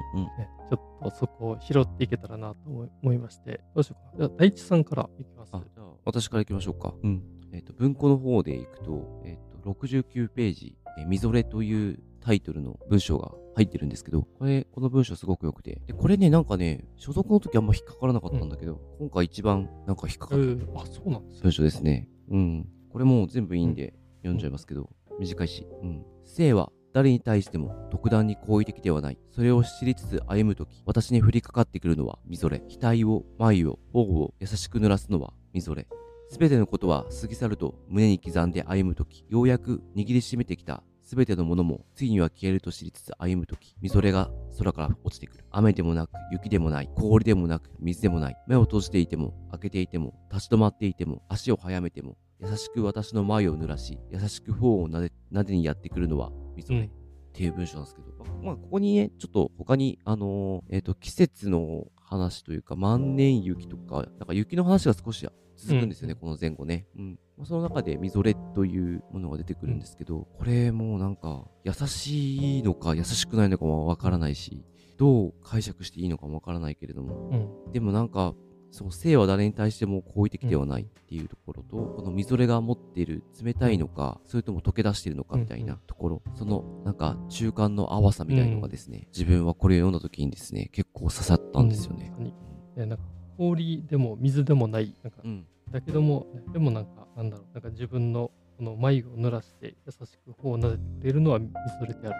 [0.70, 2.58] ちょっとそこを拾っていけたらなと
[3.02, 4.28] 思いまして、どうしようかな。
[4.28, 5.52] じゃあ、大地さんからいきます。
[5.52, 6.94] じゃあ、私からいきましょうか。
[7.02, 7.22] うん。
[7.52, 15.80] えっ、ー、と、文庫の方でいくと、えっ、ー、と、69ページ、えみぞれというタイトルの文章が入ってるんですけど、これ、この文章すごく良くて。
[15.86, 20.80] で、これね、なんかね、所属の時あんま引っかからなかったんだけど、うん、今回一番なんか引っかかった。
[20.80, 22.08] あ、そうなんです文章ですね。
[22.30, 22.68] うん。
[22.90, 25.66] これもう全部いいんで読んじゃいますけど、短いし。
[25.82, 26.04] うん。
[26.24, 29.18] 生は誰に対しても特段に好意的ではない。
[29.32, 32.62] それを知りつつ歩むとき、私に降りかかってくるのはみぞれ。
[32.80, 35.86] 額を、眉を、頬を優しく濡らすのはみぞれ。
[36.30, 40.82] すべてのことは過ぎ去ると胸に刻んで歩むとき、ようやく握りしめてきた
[41.14, 45.44] すべてのものも、ついには消えると知りつつ歩むとき、みぞれが空から落ちてくる。
[45.52, 48.36] 雨でもなく、雪でもない、氷でもなく、水でもない。
[48.48, 56.80] 目を閉じていても、開けていても、立ち止まっていても、足を速めても、優しく私の前を濡らし、優しく頬をなでなでにやってくるのはみぞれ。
[56.80, 58.06] うんっていう文章なんですけど、
[58.44, 66.86] まあ、ここにね、ちょっと他に、あのー、えっ、と、季節の話というか、万年雪とか、なんか雪の話が少し続くんですよね、うんこの前後ね。
[66.96, 67.18] うん。
[67.36, 74.64] まあその中で、みぞれというものが出てくるんですけど、これもうなんか、優しいのか優しくないのかもわからないし、
[74.96, 77.72] どう解釈していいのかもわからないけれども、うん。
[77.72, 78.34] でもなんか、
[78.70, 92.12] そう、性は誰に対しても好意的ではないっていうところと、このみぞれが持っている冷たいのか、それとも溶け出しているのかみたいなところ、そのなんか中間の淡さみたいのがですね、自分はこれを読んだ時にですね、結構刺さったんですよね。
[92.18, 92.32] うん。
[92.74, 93.04] でなんか
[93.36, 95.46] 氷でも水でもない、なんかうん。
[95.70, 101.54] だけども、でもなんか、なんだろう、なんか自分のこの眉を濡らして優しく頬を撫でてくれるのはみぞ
[101.86, 102.16] れである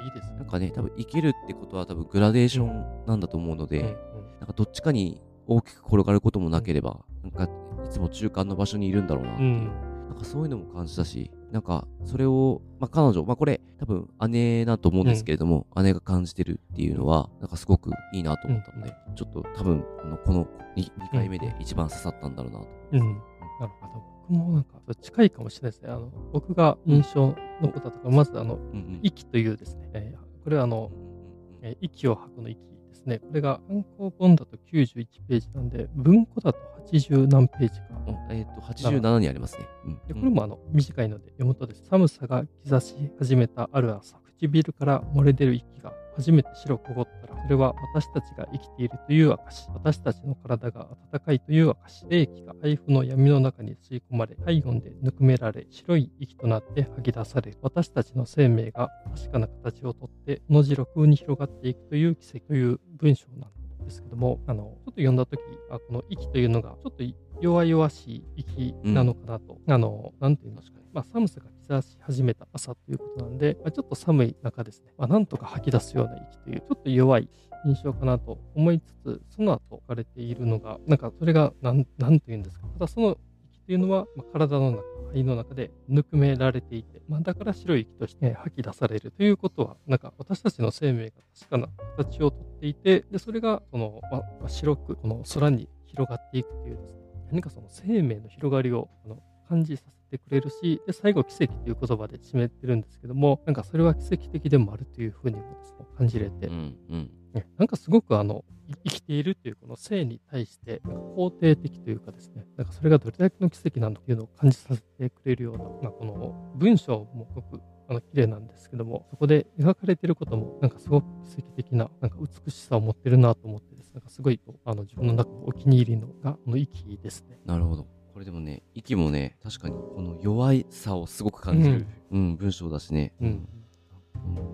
[0.00, 0.06] いう。
[0.06, 0.38] いいですね。
[0.38, 7.48] なんかね、多分生きるってことは多分グラデーションなんだと思うので、うんなんかどっちかに大きく転がることもなければ、なんかい
[7.88, 9.48] つも中間の場所にいるんだろうなっていう。
[9.48, 9.64] うん。
[10.08, 22.66] なんかそういうのも感じたし、なんかそれを、まあ、彼女、まあ、これ多分姉だと思うんですけれども、姉が感じてるっていうのは、なんかすごくいいなと思ったので、ちょっと多分あのこの 2, 2回目で一番刺さったんだろうなと。
[22.90, 22.98] うん。
[22.98, 24.02] なるほど。
[24.28, 25.90] 僕もなんか近いかもしれないですね。
[25.92, 32.58] あの僕が印象残ったところ、まずあの、うんうん息というですね、えーこれはあのう、んうんえー息を吐くの息
[32.94, 33.18] ですね。
[33.18, 36.58] これが単行本だと91ページなんで、文庫だと
[36.92, 37.86] 80何ページか。
[38.06, 39.66] うんえっ、と、87にありますね。
[39.86, 41.84] うんでこれもあの短いので読むとです。
[41.88, 49.68] 寒さが兆し始めたある朝、唇から漏れ出る息が初めて白く凍ったら、それは私たちが生きているという証。
[49.72, 52.06] 私たちの体が温かいという証。
[52.08, 57.56] 霊気が配布の闇の中に吸い込まれ、体温でぬくめられ、白い息となって吐き出され。
[57.62, 63.63] 私たちの生命が確かな形をとって、の字路空に広がっていくという奇跡という文章なんです
[64.02, 67.04] けども、あの、ちょっと読んだとき、あこの息というのが、ちょっと
[67.40, 77.28] 弱々しい息なのかなと、あの、なんていうんですかね、まあ、寒さが兆し始めた朝ということなんで、まあ、ちょっと寒い中ですね、まあ、なんとか吐き出すような息という、ちょっと弱い
[77.66, 83.18] 印象かなと思いつつ、その後書かれているのが、なんかそれがなん、なんというんですか、ただその
[83.64, 96.98] 息というのは、まあ、体の中、肺の中でぬくめられていて、まあ、だから白い息として吐き出されるということは、なんか私たちの生命が確かな形をとっていて、でそれがその、まあ白くこの空に広がっていくというですね、
[97.30, 107.10] 何かその生命の広がりをあの感じさせてくれるし、で最後奇跡という言葉で締めてるんですけども、なんかそれは奇跡的でもあるというふうにもですね、感じれて、うんうん。
[107.34, 127.38] ねなんかすごくあのい生きているというこの生に対して肯定的というかですね、なんかそれがどれだけの奇跡なのかというのを感じさせてくれるような、まあ、この文章もすごくあの綺麗なんですけども、そこで描かれていることもなんかすごく奇跡的ななんか美しさを持ってるなと思ってです、なんかすごいあの自分の中のお気に入りのがこの息ですね。
[127.44, 127.86] なるほど。
[128.14, 133.12] これでもね、息もね、確かにこの弱いさをすごく感じる、うん文章だしね。
[133.20, 133.48] うん。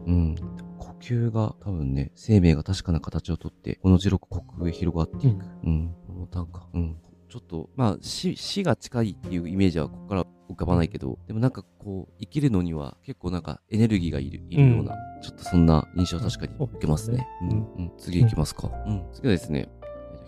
[0.07, 0.13] うん。
[0.13, 0.70] うん
[1.01, 5.47] 呼吸が多分ね、生命が確かな形をとって、この字録虚空へ広がっていく。
[5.65, 5.95] うん。
[6.07, 6.67] この短歌。
[6.75, 6.97] うん。
[7.29, 17.27] ちょっと、まあ死、死が近いっていうイメージはここから浮かばないけど、でもなんかこう、生きるのには結構なんかエネルギーがいる、いるような、ちょっとそんな印象は確かに受けますね。
[17.41, 17.93] そううんうん。
[17.97, 18.71] 次行きますか。
[18.87, 19.05] うん。
[19.13, 19.69] 次はですね、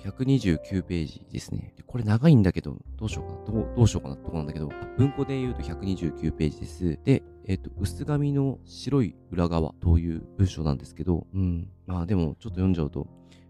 [0.02, 1.74] 129ページですね。
[1.86, 3.60] これ長いんだけど、どうしようかな。
[3.60, 6.98] どうどうしようかなってとこなんだけど、文庫で言うと129ページです。
[7.04, 11.68] で、えっ、と、薄紙の白い裏側という文章なんですけど、うん。
[11.86, 13.06] まあでも、ちょっと読んじゃうと、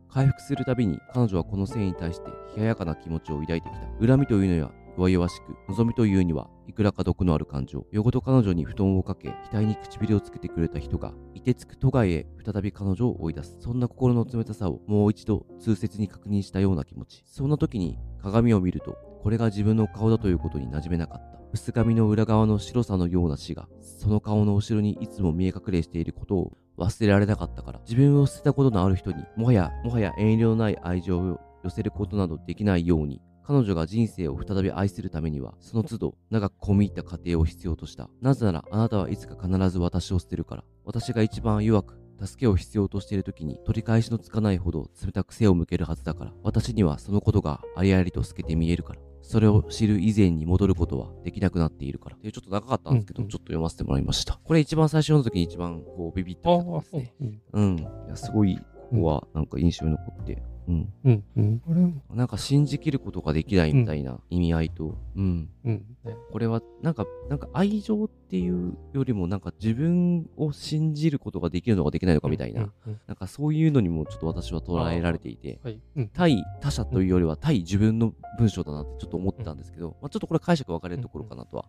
[0.09, 4.07] 回復するたびに彼女はこの性に対して冷ややかな気持ちを抱いてきた。
[4.07, 7.87] 恨みというのは弱々しく、望みというにはいくらか毒のある感情。
[7.91, 13.57] 夜ごと彼女に布団をかけ、額に唇をつけてくれた人が、凍てつく都外へ再び彼女を追い出す。
[13.61, 17.23] そんな心の冷たさをもう一度痛切に確認したような気持ち。
[17.27, 21.41] そんな時に鏡を見ると、これが自分の顔だということに馴染めなかった。
[21.53, 38.09] 薄紙の裏側の白さのような死が、その顔の後ろにいつも見え隠れしていることを忘れられなかったから、自分を捨てたことのある人に、もはや、もはや遠慮のない愛情を寄せることなどできないように、彼女が人生を再び愛するためには、その都度、長く込み入った過程を必要とした。
[38.21, 40.65] なぜなら、あなたはいつか必ず私を捨てるから。
[40.85, 46.33] 私が一番弱く、助けを必要としている時に取り返しのつかないほど冷たく背を向けるはずだから。
[46.43, 49.01] 私にはそのことがありありと透けて見えるから。
[49.23, 52.17] それを知る以前に戻ることはできなくなっているから。
[52.17, 54.39] っていうちょっと長かったんですけど、うんうんちょっと読ませてもらいました。
[54.45, 57.15] これ一番最初の時に一番こうビビッときたとこですね。
[57.21, 57.41] うん。
[57.53, 57.79] うん。
[57.79, 58.59] いやすごい
[58.93, 61.25] ここはなんか印象に残ってうんうん。
[61.37, 61.59] うん。
[61.61, 65.97] これも、なんか信じきることができないみたいな意味合いと、うん、うん。
[66.05, 66.17] ね。
[66.31, 72.73] これはなんか、なんか愛情っていうよりもなんか自分を信じることができるのかできないのかみたいな、うん。
[72.87, 75.81] うんなんかそういうのにもちょっと私は捉えられていて、はい。
[75.97, 76.09] うん。
[76.09, 81.65] 対他者というよりは対自分の文章だなってちょっと思ってたんですけど、まあ、ちょっとこれ解釈分かれるところかなとは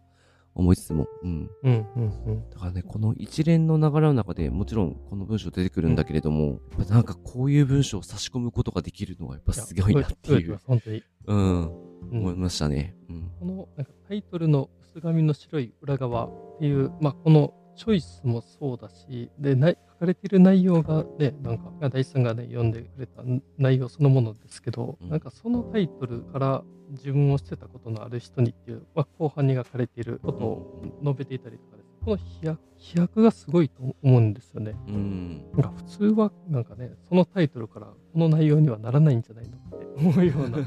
[0.56, 1.50] 思いつつも、うん。
[1.64, 2.50] うんうんうん。
[2.50, 11.04] だからね、この一連の流れの中でもちろんこの文章出てくるんだけれども、やっぱなんかこういう文章を差し込むことができるのはやっぱすごいなっていうい本当に。
[11.26, 12.96] うん、うん思いましたね。
[13.10, 13.32] うん。
[13.40, 23.24] このなんかタイトルの薄紙の白い裏側っていう、まあ、このチョイスもそうだし、で、ない書かれている内容がね、なんか、大地さんがね、読んでくれた
[23.58, 34.76] 内容そのものですけど、うんなんかそのタイトルから自分を捨てたことのある人にっていう、まあ、後半に書かれていることを述べていたりとかですね、この飛躍飛躍がすごいと思うんですよね。
[34.88, 35.46] うん。
[35.54, 40.60] なんか普通はなんかね、そのタイトルからこの内容にはならないんじゃないのって思うような。
[40.60, 40.64] い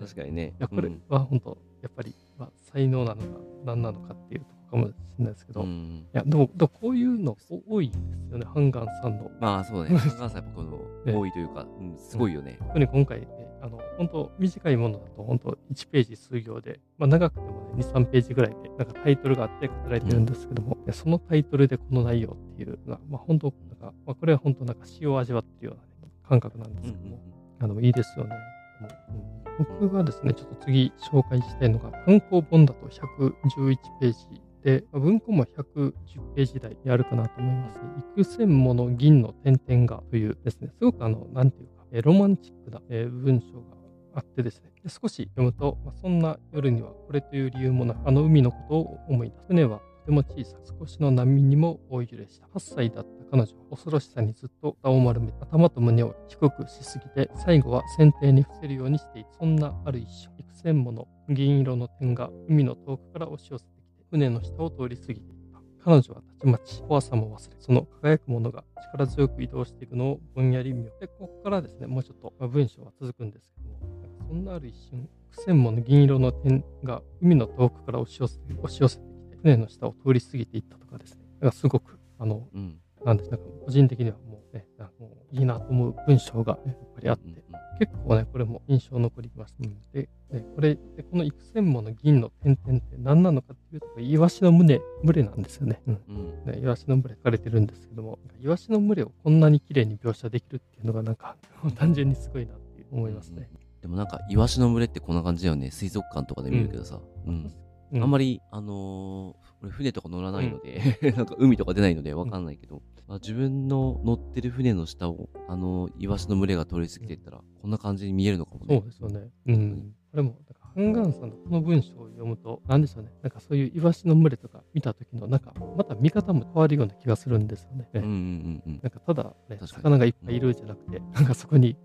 [0.00, 0.54] 確かにね。
[0.58, 3.26] や、これうんは本当、やっぱり、まあ、才能なのか
[3.66, 7.36] 何なのかっていうところかもしれないですけど、いうんや、でも、こういうの
[7.68, 7.94] 多いで
[8.28, 9.30] すよね、ハンガンさんの。
[9.40, 9.90] まあそうね。
[10.18, 12.58] 関西やっぱこねの多いというか、うん、すごいよね。
[12.60, 13.26] 特に今回、ね、
[13.60, 27.18] あの、本当短いものだと、本当1ページ数行で、まあ長くてもね、2、3ページぐらいで、なんかタイトルがあって語られてるんですけども、いやそのタイトルでこの内容っていうのが、まあ本当、なんか、まあこれは本当なんか詩を味わってるような、ね、感覚なんでうんすけども、
[27.60, 28.36] あの、いいですよね。
[28.82, 35.92] うん僕がですね、ちょっと次紹介したいのが、単行本だと111ページで、まあ文庫も110
[36.34, 37.80] ページ台であるかなと思います。
[38.16, 43.78] 幾千もの銀の点々がというですね、すごくあの、なんていうか、ロマンチックな、文章が
[44.14, 49.44] あってですね、で少し読むと、まあ、そんな夜にはこれという理由もなく、あの海のことを思い出す。
[49.48, 52.46] 船はとても小さく、少しの波にも大揺れした。
[52.48, 59.32] 8歳だった彼女は恐ろしさにずっと顔を丸めて、頭と胸を低くしすぎて、最後は船底に伏せるようにしていた。
[59.38, 63.70] そんなある一瞬、幾千もの銀色の点が海の遠くから押し寄せて、
[64.10, 65.60] 船の下を通り過ぎていった。
[65.84, 71.00] 彼女はたちまち怖さも忘れ、その輝くものが力強く移動していくのをぼんやり見よう。
[71.00, 82.80] で、ここからですね、もうちょっと、まあ文章は続くんですけども、そんなある一瞬、幾千もの銀色の点が海の遠くから押し寄せて押し寄せてきて、船の下を通り過ぎていったとかですね、なんかすごく、あの、うん。
[83.04, 87.44] なんですなんか個人的にはもうね、なんかもういいなと思う文章が、ね、やっぱりあって、
[87.78, 89.54] 結構ね、これも印象残ります。
[89.60, 95.80] うん、で、ね、これ、でこの幾千もの銀の点々って何なのかっていうと、イワシの群れ、群れなんですよね。
[95.86, 96.00] うん。
[96.08, 96.52] うん。
[96.52, 101.36] ね、イワシの群れ書かれてるんですけども、イワシの群れをこんなに綺麗に描写できるっていうのがなんか、
[101.76, 103.48] 単純にすごいなって思いますね。
[103.80, 105.70] でもなんか、イワシの群れってこんな感じだよね。
[105.70, 107.00] 水族館とかで見るけどさ。
[107.26, 107.34] うん。
[107.34, 110.80] うんあんまり、あのー俺船とか乗らないので、
[111.16, 118.76] なんか海とか出ないのでわかんないけど、まあ、自分の乗ってる船の下を、あのイワシの群れが通り過ぎていったら、こんな感じに見えるのかもね。
[118.76, 119.30] そうですよね。
[119.46, 119.94] うん。
[120.12, 123.12] これも、なんかハンガンさんのこの文章を読むと、なんでしょうね。
[123.22, 127.88] なんかそういうイワシの群れとか見た時の、なんかまた見方も変わるような気がするんですよね。
[127.94, 128.80] うんうんうんうん。
[128.80, 131.76] なんかただ、ね、魚がいっぱいいるじゃなくて、なんかそこに、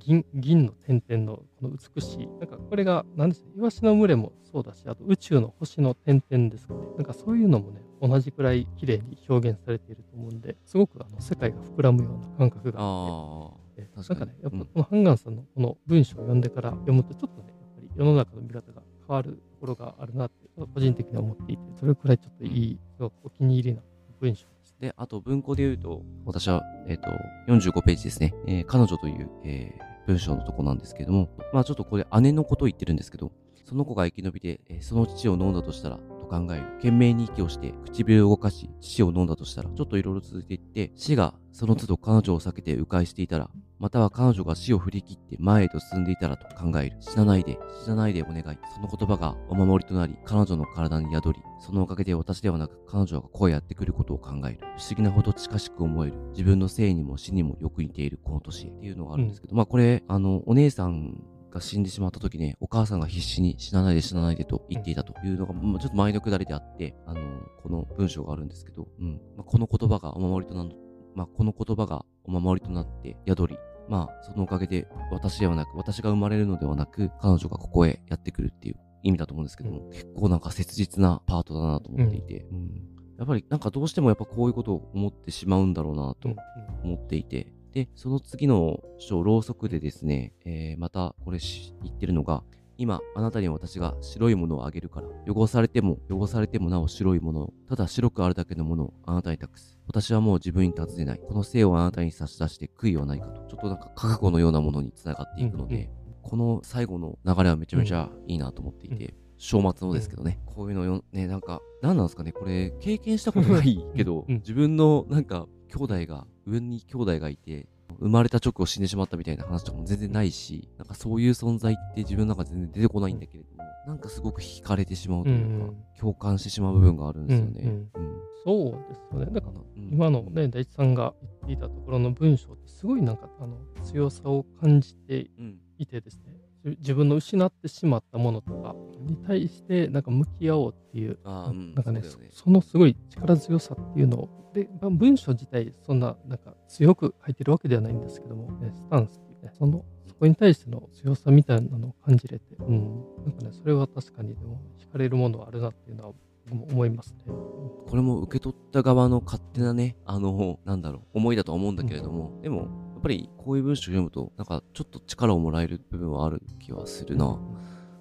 [0.00, 6.80] 銀銀の点々のこの美しい、なんかこれが、なんですイワシの群れもそうだし、あと宇宙の星の点々ですかね。
[6.96, 23.82] なんかそういうのもね、同じくらい綺麗に表現されていると思うんで、すごくあの世界が膨らむような感覚があっあて、確かになんかね、やっぱうんこのハンガンさんのこの文章を読んでから読むと、ちょっとね、やっぱり世の中の見方が変わるところがあるなって、個人的には思っていて、それくらいちょっといい、すごくお気に入りな
[24.18, 24.46] 文章
[24.80, 27.10] であと文庫で言うと、私は、えっ、と、
[27.48, 28.34] 45ページですね。
[28.46, 33.30] えー彼女という、えー文章のとこなんですけども、まあちょっとこれ姉のことを言ってるんですけど、
[33.64, 35.98] その子が生き延びて、その父を飲んだとしたら、
[36.30, 36.64] 考える。
[36.76, 46.96] 懸命に息をして、唇を動かし、父を飲んだとしたら、ちょっといろいろ続いていって、死がその都度彼女を避けて迂回していたら、または彼女が死を振り切って前へと進んでいたらと考える。
[47.00, 48.58] 死なないで、死なないでお願い。
[48.74, 54.58] その言葉がお守りとなり、彼女の体に宿り、そのおかげで私ではなく彼女がこうやってくることを考える。
[54.60, 56.14] 不思議なほど近しく思える。
[56.32, 58.70] 自分の生にも死にもよく似ているこの年へ。
[58.70, 67.20] っていうのがあるんですけど、まあこれ、あの、お姉さんが死んでしまった時ね、お母さんが必死に死なないで死なないでと言っていたというのが、まあちょっと前のくだりであって、あの、
[67.62, 69.20] この文章があるんですけど、うん。
[69.36, 70.76] まあ、この言葉がお守りとなる、
[71.14, 73.58] まあこの言葉がお守りとなって宿り、
[73.88, 82.70] まあ、そのおかげで私ではなく、私が生まれるのではなく、彼女がここへやってくるっていう意味だと思うんですけども、結構なんか切実なパートだなと思っていて、うん。
[83.18, 86.36] やっぱりなんかどうしてもやっぱこういうことを思ってしまうんだろうなとうん。
[86.84, 92.42] 思っていて、で、その次の章、ろうそくでですね、えーまたこれし言ってるのが、
[92.76, 99.78] 今、あなたに私が白いものをあげるから、汚されても、汚されてもなお白いものを、ただ白くあるだけのものをあなたに託す。
[99.86, 101.20] 私はもう自分に尋ねない。
[101.20, 103.42] この生をあなたに差し出して悔いはないかと。
[103.48, 105.90] ちょっとなんか覚悟のようなものにつながっていくので、
[106.22, 117.66] この最後の流れはめちゃめちゃいいなと思っていて、章末のですけどね、こういうのよ、ね、なんか、何なんですかね、これ、経験したことないけど、うん自分のなんか、兄弟が、上に兄弟がいて、
[117.98, 127.60] 生まれた直後死んでしまったみたいな話とかも全然ないし、なんかそういう存在って自分の中で全然出てこないんだけれども、なんかすごく惹かれてしまうというか、うん共感してしまう部分があるんですよね。
[127.62, 128.20] うんうん。
[128.42, 129.26] そうですよね。
[129.32, 129.90] だからうん。
[129.92, 135.58] 今のね、大地さんが言っていたところの文章ってすごいなんかあの強さを感じてうん。
[135.76, 136.29] いてですね、じ
[136.64, 156.14] 自分の失ってしまったものとかに対してなんか向き合おうっていう、うんなんかねねそそのすごい力強さっていうのを、で、まあ文章自体そんななんか強く書いてるわけではないんですけども、ね、スタンスっていうね、そのそこに対しての強さみたいなのを感じれて、うん、なんかね、それは確かにでも惹かれるものはあるなっていうのは
[156.50, 157.24] 思いますね。
[157.26, 167.38] これも受け取った側の勝手なね、あの、なんだろう、思いだとは思うんだけれども、でも、やっぱりこういう文章を読むと、なんかちょっと力をもらえる部分はある気はするな。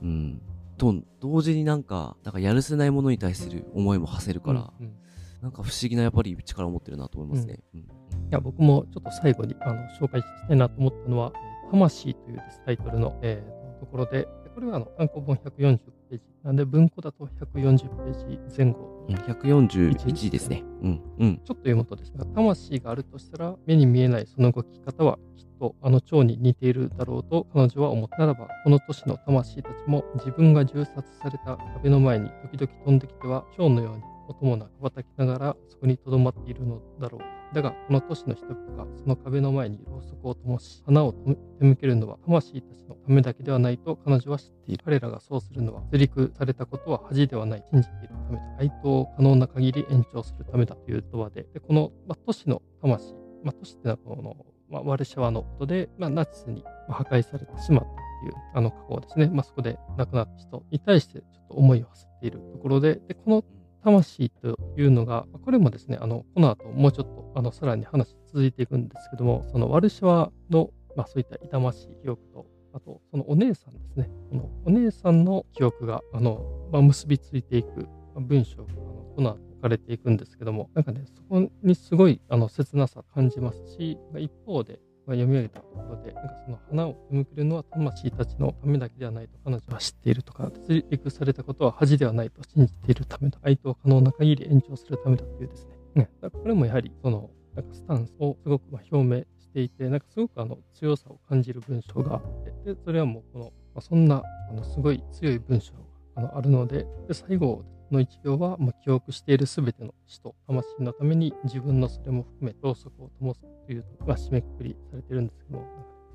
[0.01, 0.41] うん。
[0.77, 4.93] と、同時になんか、なんかやるせないものに対する思いも馳せるから、うんうん
[5.41, 7.59] なんか不思議なやっぱり力を持ってるなと思いますね。
[7.73, 7.85] うんい
[8.29, 15.79] や僕もちょっと最後にあの紹介したいなと思ったのは、えー魂というタイトルの、えーところで、これはあの単行本140
[16.09, 18.79] ページ、なんで文庫だと140ページ前後。
[19.07, 20.63] うん141ですね。
[20.83, 21.01] うん。
[21.19, 21.37] うん。
[21.37, 37.55] ちょっと読むとですね、魂があるとしたら、目に見えないその動き方はきっとあの蝶に似ているだろうと彼女は思ったならば、この都市の魂たちも自分が銃殺された壁の前に時々飛んできては、蝶のように音もなく羽ばたきながらそこに留まっているのだろう。
[37.55, 44.83] だが、この都市の人々がその壁の前にろうそくを灯し、花を手向けるのは魂たちのためだけではないと彼女は知っている。
[44.85, 48.43] 彼らがそうするのは、釣りくされたことは恥ではない、信じているためだ。
[48.59, 54.35] 愛党を可能な限り延長するためだという言葉で、でこの、ま、都市の魂、ま、都市ってのはこの、
[54.69, 63.43] ま、ワルシャワのことで、ま、ナチスに破壊されてしまったっていうあの過去ですね、ま、そこで亡くなった人に対してちょっと思いを馳せているところで、でこの
[63.83, 78.81] 魂というのが、これもですね、あのこの後もうちょっとあのさらに話続いていくんですけども、そのワルシャワの、まあ、そういった痛ましい記憶と、あとそのお姉さんですね、このお姉さんの記憶があの、まあ、結びついていく文章があの
[79.15, 84.79] この後書かれていくんですけども、なんかね、そこにすごいあの切なさ感じますし、一方で、
[85.09, 93.39] まあ、読み上げたところで、なんかその花を手向けるのは魂たちのためだけではないと彼女は知っているとか、追陸されたことは恥ではないと信じているためだ。
[93.41, 96.03] 愛と可能な限り延長するためだというですね。
[96.03, 105.79] ねだからこれもやはり、その、なんかスタンスをすごくまあ表明していて、なんかすごくあの強さを感じる文章があって、で、それはもうこの、まあ、そんなあのすごい強い文章が
[106.17, 115.59] あのあるので、で最後の一行は、まあ、記憶しているすべての死と魂のために自分のそれも含めろうそくを灯すというのが締めくくりされてるんですけど、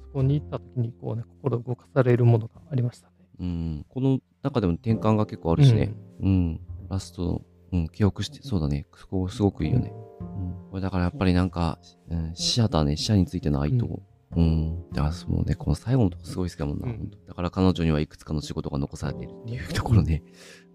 [0.02, 3.14] そこに行った時にこうね、心動かされるものがありましたね。
[3.40, 3.86] うん。
[3.88, 5.94] この中でも転換が結構あるしね。
[6.20, 6.60] うん。
[6.88, 8.86] ラストの、うん、記憶して、そうだね。
[8.96, 9.92] そこすごくいいよね。
[10.20, 10.70] うん。
[10.70, 12.96] これだからやっぱりなんか、うん、死者だね。
[12.96, 14.02] 死者についての愛と。
[14.36, 14.90] うん。
[14.90, 16.86] だからそのね、この最後のとこすごい好きだもんな。
[16.88, 16.98] うん。
[16.98, 17.18] 本当。
[17.28, 19.32] だから彼女にはいくつかの仕事が残されている。
[19.32, 20.22] っていうところね。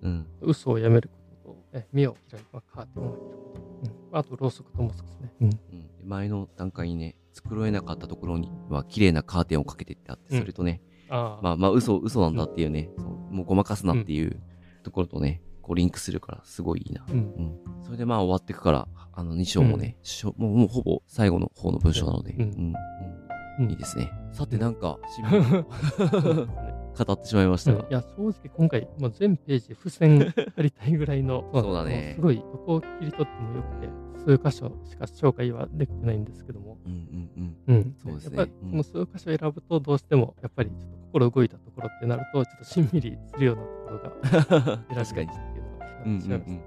[0.02, 0.28] うん。
[0.42, 3.12] 嘘をやめることと、え目を開いて、まあ、カーテンを。
[3.12, 3.62] 開けること、
[4.12, 5.34] うん、あとろうそくともすですね。
[5.42, 5.48] うん。
[5.48, 10.40] うん、で前の段階にね、繕えなかったところには綺麗なカーテンをかけてってあって、うん。
[10.40, 14.42] それとね、ああ、まあまあ嘘、嘘なんだっていうね、そうもうごまかすなっていう
[14.84, 17.06] ところとね、こうリンクするからすごいいいな。
[17.10, 17.18] うん。
[17.18, 17.84] うん。
[17.84, 22.42] それでまあ終わってくから、あの2章もね、しょもうもうほぼ最後の方の文章なので、うん。
[22.42, 22.48] うん。
[22.48, 22.74] うん
[23.68, 24.12] いいですね。
[24.32, 25.66] さてなんか、新聞
[27.06, 27.74] 語ってしまいました。
[27.74, 27.86] がうん。
[27.86, 30.20] い、や、正直今回、もう全ページ付箋
[30.56, 32.16] 貼りたいぐらいの、 そうだね。
[32.18, 33.90] もすごい、どこを切り取ってもよくて、
[34.20, 37.76] 数箇所しか紹介はできてないんですけども、うんうんうん。
[37.76, 38.38] うん、そうですね。
[38.38, 38.84] やっぱりうん。
[38.84, 45.30] その数箇所選ぶと、どうしても、やっぱりちょっと心動いたところってなると、ちょっとしんみりするようなところが 確かに
[46.06, 46.12] うん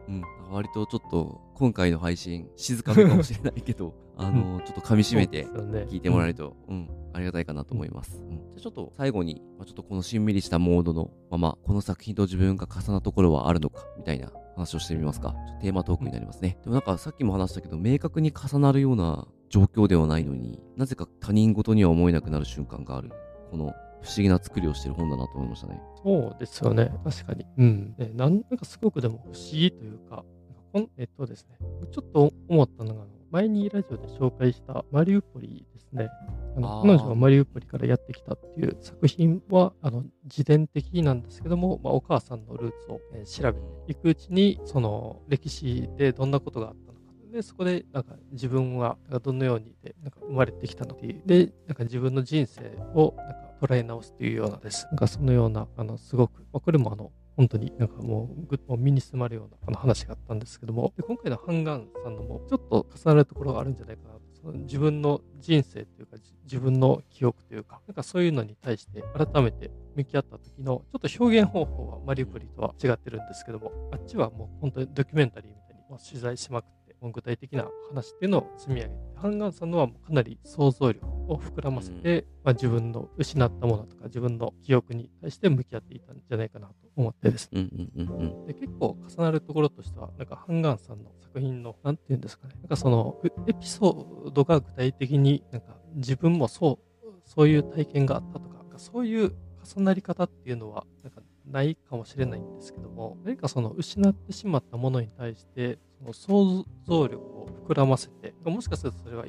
[0.09, 6.89] うん割とちょっと今回の配信静かめかもしれないけど あの、ちょっと噛み締めて聞いてもらえると、うん。
[7.15, 8.31] ありがたいかなと思います、うん。
[8.31, 15.35] じゃあちょっと最後に、まあ、ちょっとこのしんみりしたモードのままこの作品と自分が重なるところはあるのかみたいな話をしてみますか。
[15.61, 23.11] テーマトークになりますね、でもなんかさっきも話したけど明確に重なるような状況ではないのになぜか他人事には思えなくなる瞬間がある。
[23.51, 27.47] この不思議な作りをしてる本だなと思いましたねそうですよね、確かに。
[27.59, 27.95] うん。
[27.97, 30.25] ね、なんなんかすごくでも不思議というか、
[30.73, 31.57] こんえっとですね、
[31.93, 36.09] ちょっと思ったのが、前にラジオで紹介したマリウポリですね。
[36.57, 47.15] あの彼女がマリウポリからやってきたっていう作品は、あの自伝的なんですけども、まあ、お母さんのルーツを、えー調べていくうちに、その歴史でどんなことがあったのか。
[47.31, 51.23] で、そこで、なんか自分はどのようにでなんか生まれてきたのっていう。
[51.25, 54.87] で、なんか自分の人生をなんか捉え直すというようなです。
[54.87, 87.63] なんかそのような、あの、すごく、まあ、これもあの、本当になんかもうぐっと身に迫るようなあの話があったんですけども、で今回のハンガンさんのもちょっと重なるところがあるんじゃないかなと、その自分の人生というか、自分の記憶というか、なんかそういうのに対して改めて向き合った時の、ちょっと表現方法はマリウポリとは違ってるんですけども、あっちはもう本当にドキュメンタリーみたいにもう取材しまくって、もう具体的な話っていうのを積み上げて、ハンガンさんのはかなり想像力を膨らませて、まあ、自分の失ったものとか自分の記憶に対して向き合っていたんじゃないかなと思ってですね。
[87.63, 88.47] うんうんうんうん。
[88.47, 99.33] で結構重なるところとしては、なんかハンガンさんの作品の、なんていうんですかね、なんかそのぐエピソードが具体的になんか自分もそう、そういう体験があったとか、かそういう
[99.77, 109.25] 重なり方っていうのは、なんかないかもしれないんですけども、何かその失ってしまったものに対して、その想像力を膨らませて、もしかするとそれは、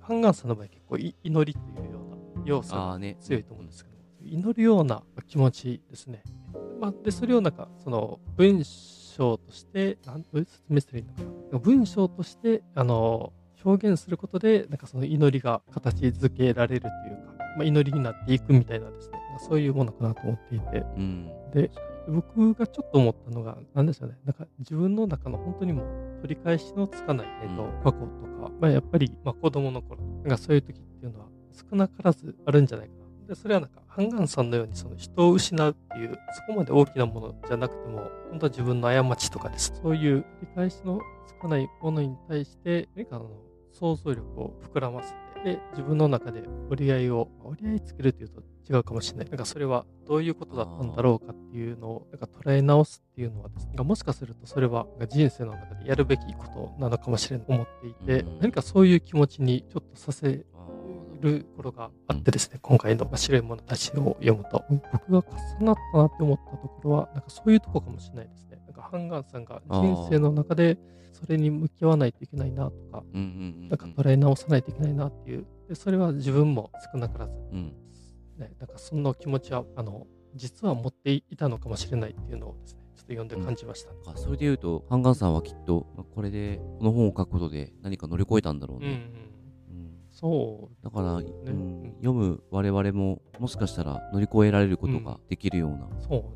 [0.00, 2.98] ハンガンさんの場合結構い祈りというような要素が。
[3.20, 6.22] 強いと思うんですけど、祈るような気持ちですね。
[6.80, 11.58] まあ、で、それをなんか、その文章として、なんどう説明したらいいのかな。
[11.58, 13.32] 文章として、あの、
[13.64, 21.30] 表現することで、なんかその祈りが形づけられるというか、まあ、祈りになっていくみたいなですね、そういうものかなと思っていて、うん。
[21.52, 21.70] で、
[22.08, 33.00] 僕がちょっと思ったのが、なんでしょうね、なんか自分の中の本当にもう取り返しのつかない、えっとうん過去とか、まあ、やっぱり、まあ、子供の頃、なんかそういう時っていうのは少なからずあるんじゃないかな。
[33.28, 39.72] で、それはなんか、ハンガンさんのようにその人を失うっていう、そこまで大きなものじゃなくても、本当は自分の過ちとかです。
[39.82, 43.30] そういう取り返しのつかないものに対して、何かあの
[43.72, 49.28] 想像力を膨らませて、で、自分の中で折り合いを、折り合いつけるというと違うかもしれない。
[49.28, 60.58] なんかそれはどういうことだったんだろうかっていうのを、なんか捉え直すっていうのはですね、もしかするとそれは人生の中でやるべきことなのかもしれないと思っていてうん、何かそういう気持ちにちょっとさせあ
[61.20, 65.18] るころがあってですね、今回の白いものたちを読むと、僕が
[65.58, 68.58] 重なったなって思ったところは、なんかそういうとこかもしれないですね。
[68.66, 70.78] なんかハンガンさんが人生の中で
[71.12, 77.72] それに向き合わないといけないなとか、なんか捉え直さないといけないなっていう、でそれは自分も少なからず、うん。
[78.38, 88.90] ね、なんかそんな気持ちは、あの、実は持っていたのかもしれないっていうのをですね、ちょっと読んで感じました、あそれで言うと、ハンガンさんはきっと、まあこれで、この本を書くことで何か乗り越えたんだろううん、うん。
[88.90, 89.29] うん
[90.20, 90.84] そう。
[90.84, 91.26] だから、ね。
[91.46, 95.88] うん読む我々も、もしかしたら乗り越えられることができるような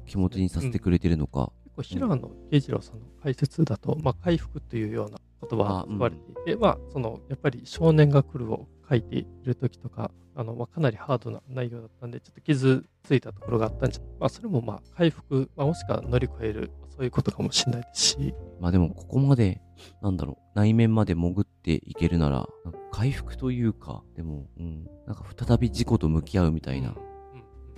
[0.07, 1.53] 気持ちにさせてうんくれてるのか。
[1.64, 2.18] 結構平野
[2.51, 5.18] 慶次郎さんの解説だと、まあ、回復というような
[5.49, 19.61] 言葉が使われていて、まあそのやっぱり少年が来るを書いている時とかあの、まあ、かなりハードな内容だったんでちょっと傷ついたところがあったんじゃまあそれもまあ回復、まあ、もしくは乗り越えるそういうことかもしれないですしまあでも、ここまで、
[20.01, 26.95] なんだろう、内面まで潜っていけるなら、な回復というか、でも、うん、なんか再び自己と向き合うみたいな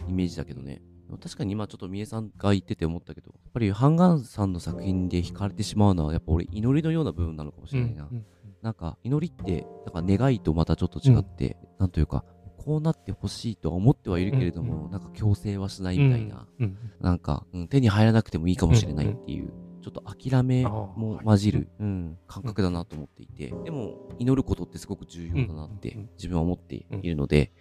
[0.07, 0.83] イメージだけどね。
[1.23, 8.09] 確かに今ちょっと三重さんが言ってて思ったけど、やっぱりハンガンさんの作品で惹かれてしまうのは、やっぱ俺祈りのような部分なのかもしれないな。
[8.11, 8.27] うんうん
[8.67, 12.25] なんか祈りって、なんか願いとまたちょっと違って、なんというか、
[12.59, 16.67] こうなってほしいとは思ってはいるけれども、うんなんか強制はしないみたいな、うん。
[16.67, 19.53] うんなんか、うん手に入らなくてもいいかもしれないっていう、
[19.83, 27.53] ちょっと諦めも混じる、うん、感覚だなと思っていて、でも、祈ることってすごく重要だなってうんうん自分は思っているので、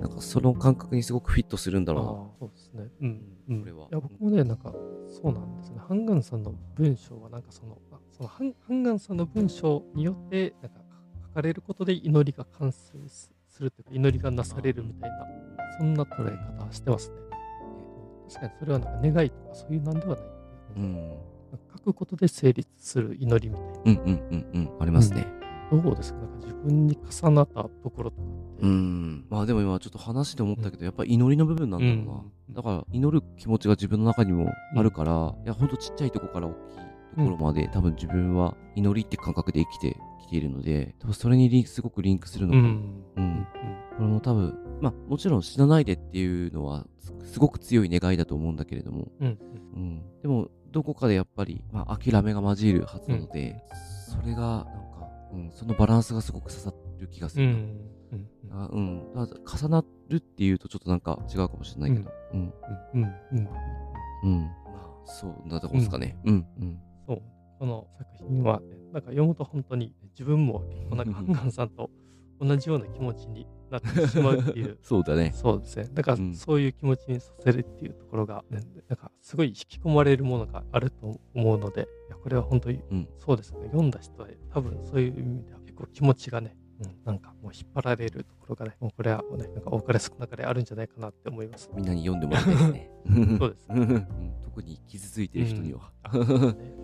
[0.00, 2.84] なんかその感覚にすごくフィットするんだああろそうですね。
[3.02, 3.22] うん。
[3.50, 3.82] うん、これは。
[3.82, 4.72] いや僕もね、なんか、
[5.06, 5.80] そうなんですね。
[5.86, 7.89] ハンガンさんの文章は、なんかその、あ
[8.20, 8.44] そのハ
[8.74, 10.80] ンガンさんの文章によって、なんか
[11.28, 15.26] 書かれることで祈りが完成すするというか、祈りがなされるみたいな、
[15.78, 17.16] そんな捉え方してますね。
[18.28, 20.24] 確かにそれはなんか願いとかそういうなんではない
[20.76, 20.82] うう。
[20.82, 21.16] ん。
[21.72, 24.02] 書くことで成立する祈りみたいな。
[24.02, 24.70] うんうんうんうん。
[24.80, 25.26] ありますね。
[25.72, 26.18] どうですか？
[26.20, 28.26] なんか自分に重なったところとかっ
[28.58, 28.66] て。
[28.66, 29.24] うん。
[29.30, 32.20] まあでも今ちょっと話で思ったけど、やっぱり祈りの部分なんだろうな。
[32.20, 36.58] うんだから祈る気持ちが自分の中にもあるから、いや、ほんとちっちゃいとこから大きい
[37.10, 42.64] ところまで、多分自分は祈りって感覚で生きてきているので、多分それにリンクすごくリンクするのかな。
[42.64, 42.74] うん。
[42.74, 42.74] う
[43.16, 43.46] うんん。
[43.96, 49.38] これも多分、まあもちろん死なないでっていうのはすすごく強い願いだと思うんだけれども、うん。
[49.74, 50.02] うん。
[50.22, 53.62] でも、どこかでやっぱり、まあ諦めが混じるはずなので、
[54.08, 57.52] それが、なんか、うん、そのバランスがすごく刺さる気がするな。
[57.52, 57.90] うん。
[58.12, 58.28] うん。
[58.52, 59.02] あうん。
[59.46, 62.10] 重なるっていうとちょっとなんか違うかもしれないけど。
[62.34, 62.52] うん。
[62.94, 63.02] うん。
[63.32, 63.48] うん。
[64.22, 64.40] うん。
[64.42, 66.18] まあ、そうなとこですかね。
[66.24, 66.46] うん。
[66.60, 66.80] うん。
[66.80, 66.89] そう。
[67.60, 71.90] この作品は、ね、なんか読むと本当に自分も結構なんかハンガンさんと
[72.40, 74.78] 同じような気持ちになってしまうっていう。
[74.82, 75.34] そうだね。
[75.36, 75.88] そうですね。
[75.92, 83.66] だからうんそういう気持ちにさせるっていうところが、ねなんかすごい引き込まれるものがあると思うので、いやこれは本当に、うんそうですね。
[83.66, 91.70] 読んだ人は多分そういう意味では結構気持ちがね、うん、なんかもう引っ張られるところがね、もうこれはね、なんか多かれ少なかれあるんじゃないかなって思います。
[91.74, 92.90] みんなに読んでもらいたいですね。
[93.38, 93.74] そうですね。
[93.76, 95.92] うん特に傷ついてる人には。
[96.12, 96.79] うですね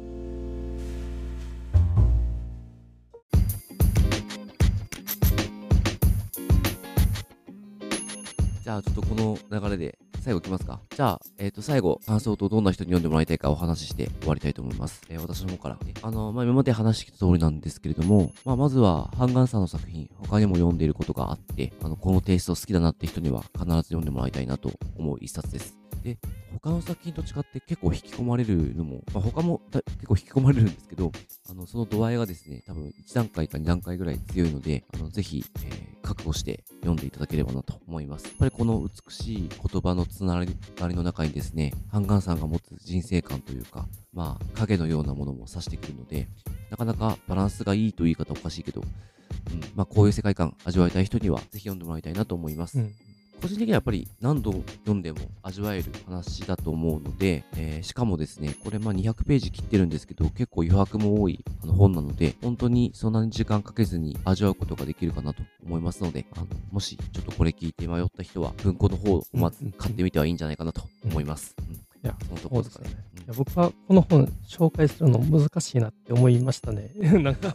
[9.59, 10.81] 流れで最後いきますか？
[10.91, 15.03] じゃあ、えっ、ー、と、最後、感想とどんな人に読んでもらいたいかお話しして終わりたいと思います。
[15.09, 25.86] えー、私の方から、あの、まあ、今まで話してきた通りなんですけれども、まあ、まずは、ハンガンさんの作品、他にも読んでいることがあって、あの、このテイスト好きだなって人には必ず読んでもらいたいなと思う一冊です。
[26.07, 26.19] で、
[26.53, 31.11] 他の作品と違って結構引き込まれるのも、まあ、他も結構引き込まれるんですけど、
[31.51, 38.27] あの、その度合いがですね、多分1段階か2段階ぐらい強いので、あの、ぜひ、えー、覚悟して読んでいただければなと思います。
[38.27, 46.29] やっぱりこの美しい言葉のつながりの中にですね、ハンガンさんが持つ人生観というか、まあ、影のようなものも指してくるので、
[46.71, 52.79] なかなかバランスがいいという言い方おかしいけど、うん、まあ、こういう世界観味わいたい人には、ぜひ読んでもらいたいなと思います。
[52.79, 52.95] うん
[53.41, 71.55] 個人的にはやっぱり何度読んでも味わえる話だと思うので、えー、しかもですね、これまあ200ページ切ってるんですけど、結構余白も多いあの本なので、本当にそんなに時間かけずに味わうことができるかなと思いますので、あのもしちょっとこれ聞いて迷った人は、文庫の方をまず買ってみてはいいんじゃないかなと思います。
[71.59, 72.91] うん、いや、そのところですかね。
[72.91, 76.91] ねいや僕はこの本紹介するの難しいなって思いましたね。
[77.23, 77.55] なんか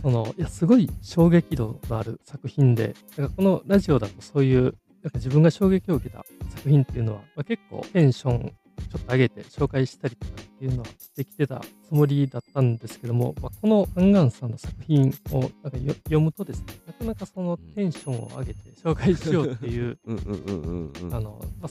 [0.00, 4.76] そのいやすごい衝撃度のある作品で、だからこのラジオだとそういうなんか
[5.14, 6.24] 自分が衝撃を受けた
[6.56, 8.52] 作品っていうのは、まあ、結構テンション
[8.90, 15.52] ちょっと上げて紹介したりとかっていうのはできてたつもりだったんですけども、まあ、このアンガンさんの作品をなんか
[16.04, 19.98] 読むとですね、なかなかそのテンションを上げて紹介しようっていう、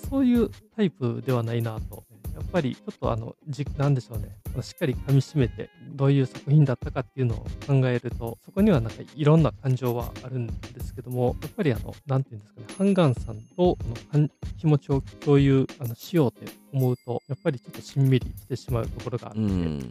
[0.09, 2.03] そういうタイプではないなと
[2.33, 13.77] やっぱりちょっとあの、じなんでしょうね、しっかり噛みしめて、どういう作品だったかっていうのを考えると、そこにはなんかいろんな感情はあるんですけども、やっぱりあの、なんていうんですかね、ハンガンさんと
[14.13, 19.39] の気持ちを共有あのしようという思うと、やっぱりちょっとしんみりしてしまうところがあって、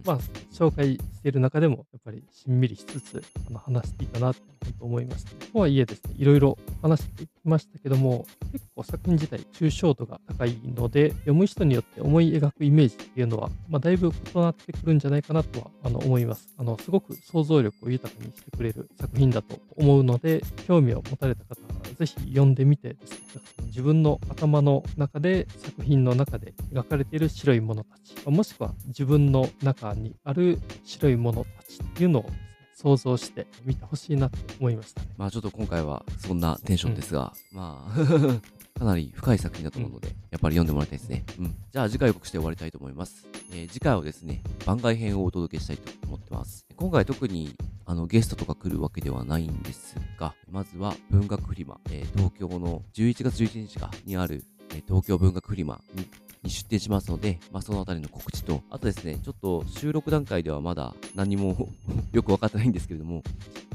[0.04, 0.18] まあ、
[0.52, 4.42] 紹介している中でも、やっぱりしんみりしつつ、あの話していいかなって
[4.80, 5.36] 思いました、ね。
[5.52, 16.54] とはいえですね、いろいろ話してきましたけども、結構作品自体、抽象度が高いので、読む人によって思い描くイメージっていうのは、まあ、だいぶ異なってくるんじゃないかなとはあの思います。
[16.56, 23.18] あの、すごく想像力を豊かにしてくれる作品だと思うので、興味を持たれた方は、ぜひ読んでみてですね、
[23.66, 32.30] 自分の頭の中で作品の中で描かれている白いものたち、もしくは自分の中にある白いものたちっていうのを
[32.74, 37.98] 想像して見てほしいなと思いました、ね、まあちょっと今回はそんなテンションですが、うん、まあ
[38.80, 41.24] かなり深い作品だと思うので、うん、やっぱり読んでもらいたいですね。
[41.38, 41.54] うん。
[41.70, 43.26] じゃあ次回予告して終わりたいと思います。
[43.52, 46.64] えー、次回はですね、番外編をお届けしたいと思ってます。
[46.76, 47.54] 今回特に
[47.84, 56.08] あのゲストとか来るわけではないんですが、まずは文学フリマ、えー、東京の11月11日かにある、えー、東京文学フリマに
[56.43, 61.68] に出展しますので、まあ、そのあたりの告知と、あとですね、ちょっと収録段階ではまだ何も
[62.12, 63.22] よく分かってないんですけれども、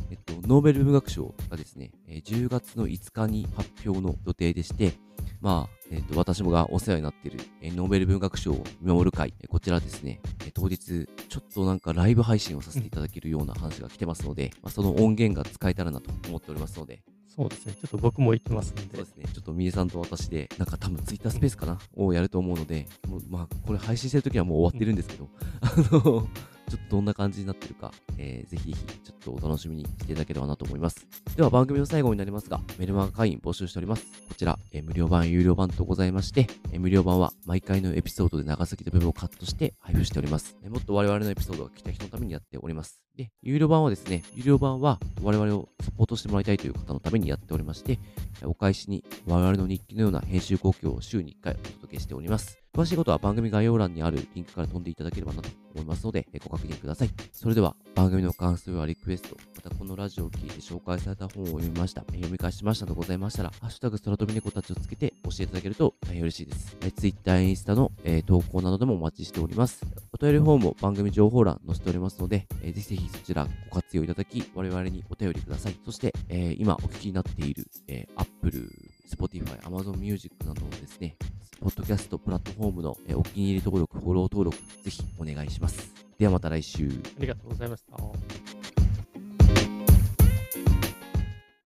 [0.10, 4.94] えっと、ノーベル文学賞がですね、10月の5日に発表の予定でして、
[5.42, 7.40] まあ、えっと、私もがお世話になっている、
[7.76, 10.22] ノーベル文学賞を見守る会、こちらですね、
[10.54, 17.04] 当日、ちょっとなんかライブ配信をさせていただけるような話が来てますので、まあ、その音源が使えたらなと思っておりますので、
[17.38, 17.74] そうですね。
[17.74, 18.82] ちょっと僕も行きますんで。
[18.96, 19.26] そうですね。
[19.34, 25.30] ちょっとみえさんと私で、なんか多分ツイッタースペースかな、をやると思うので、もうまあ、これ配信してる時はもう終わってるんですけど、
[25.62, 26.28] あの、
[26.70, 31.06] ちょっとどんな感じになってるか、えー、ぜひぜひ、ちょっとお楽しみにしていただければなと思います。
[31.36, 34.06] では番組の最後になりますが、メルマガ会員募集しております。
[34.28, 40.58] こちら、えー、無料版、有料版とございまして、えー、無料版は毎回のエピソードで長崎の部分をカットして配布しております。
[40.64, 43.05] えー、もっと我々のエピソードが来た人のためにやっております。
[43.16, 48.00] で、有料版はですね、有料版は我々をサポートしてもらいたいという方のためにやっておりまして、
[48.44, 52.65] お返しに我々の日記のような編集公共を週に1回お届けしております。
[52.76, 57.10] 詳しいことは番組概要欄にあるリンクから飛んでいただければなと思いますので、ご確認ください。
[57.32, 66.76] それでは番組の感想やリクエスト、またこのラジオを聞いて紹介された本を読みました、読み返しましたとございましたら、ハッシュタグ空飛び猫たちをつけて教えていただけると大変嬉しいです。
[66.98, 69.86] Twitter、インスタの、えー、投稿などでもお待ちしております。
[70.12, 75.80] お便りフォームも番組情報欄載せておりますので、えー、ぜひぜひそちらご活用いただき、我々にお便りください。
[75.86, 78.70] そして、えー、今お聞きになっている、えー、Apple、
[79.08, 81.16] Spotify、Amazon Music などのですね、
[81.60, 85.92] ポッドキャストプラットフォームのお気に入り登録、フォロー登録、ぜひお願いします。
[86.18, 86.88] ではまた来週。
[86.88, 86.90] あ
[87.20, 88.65] りがとうございました。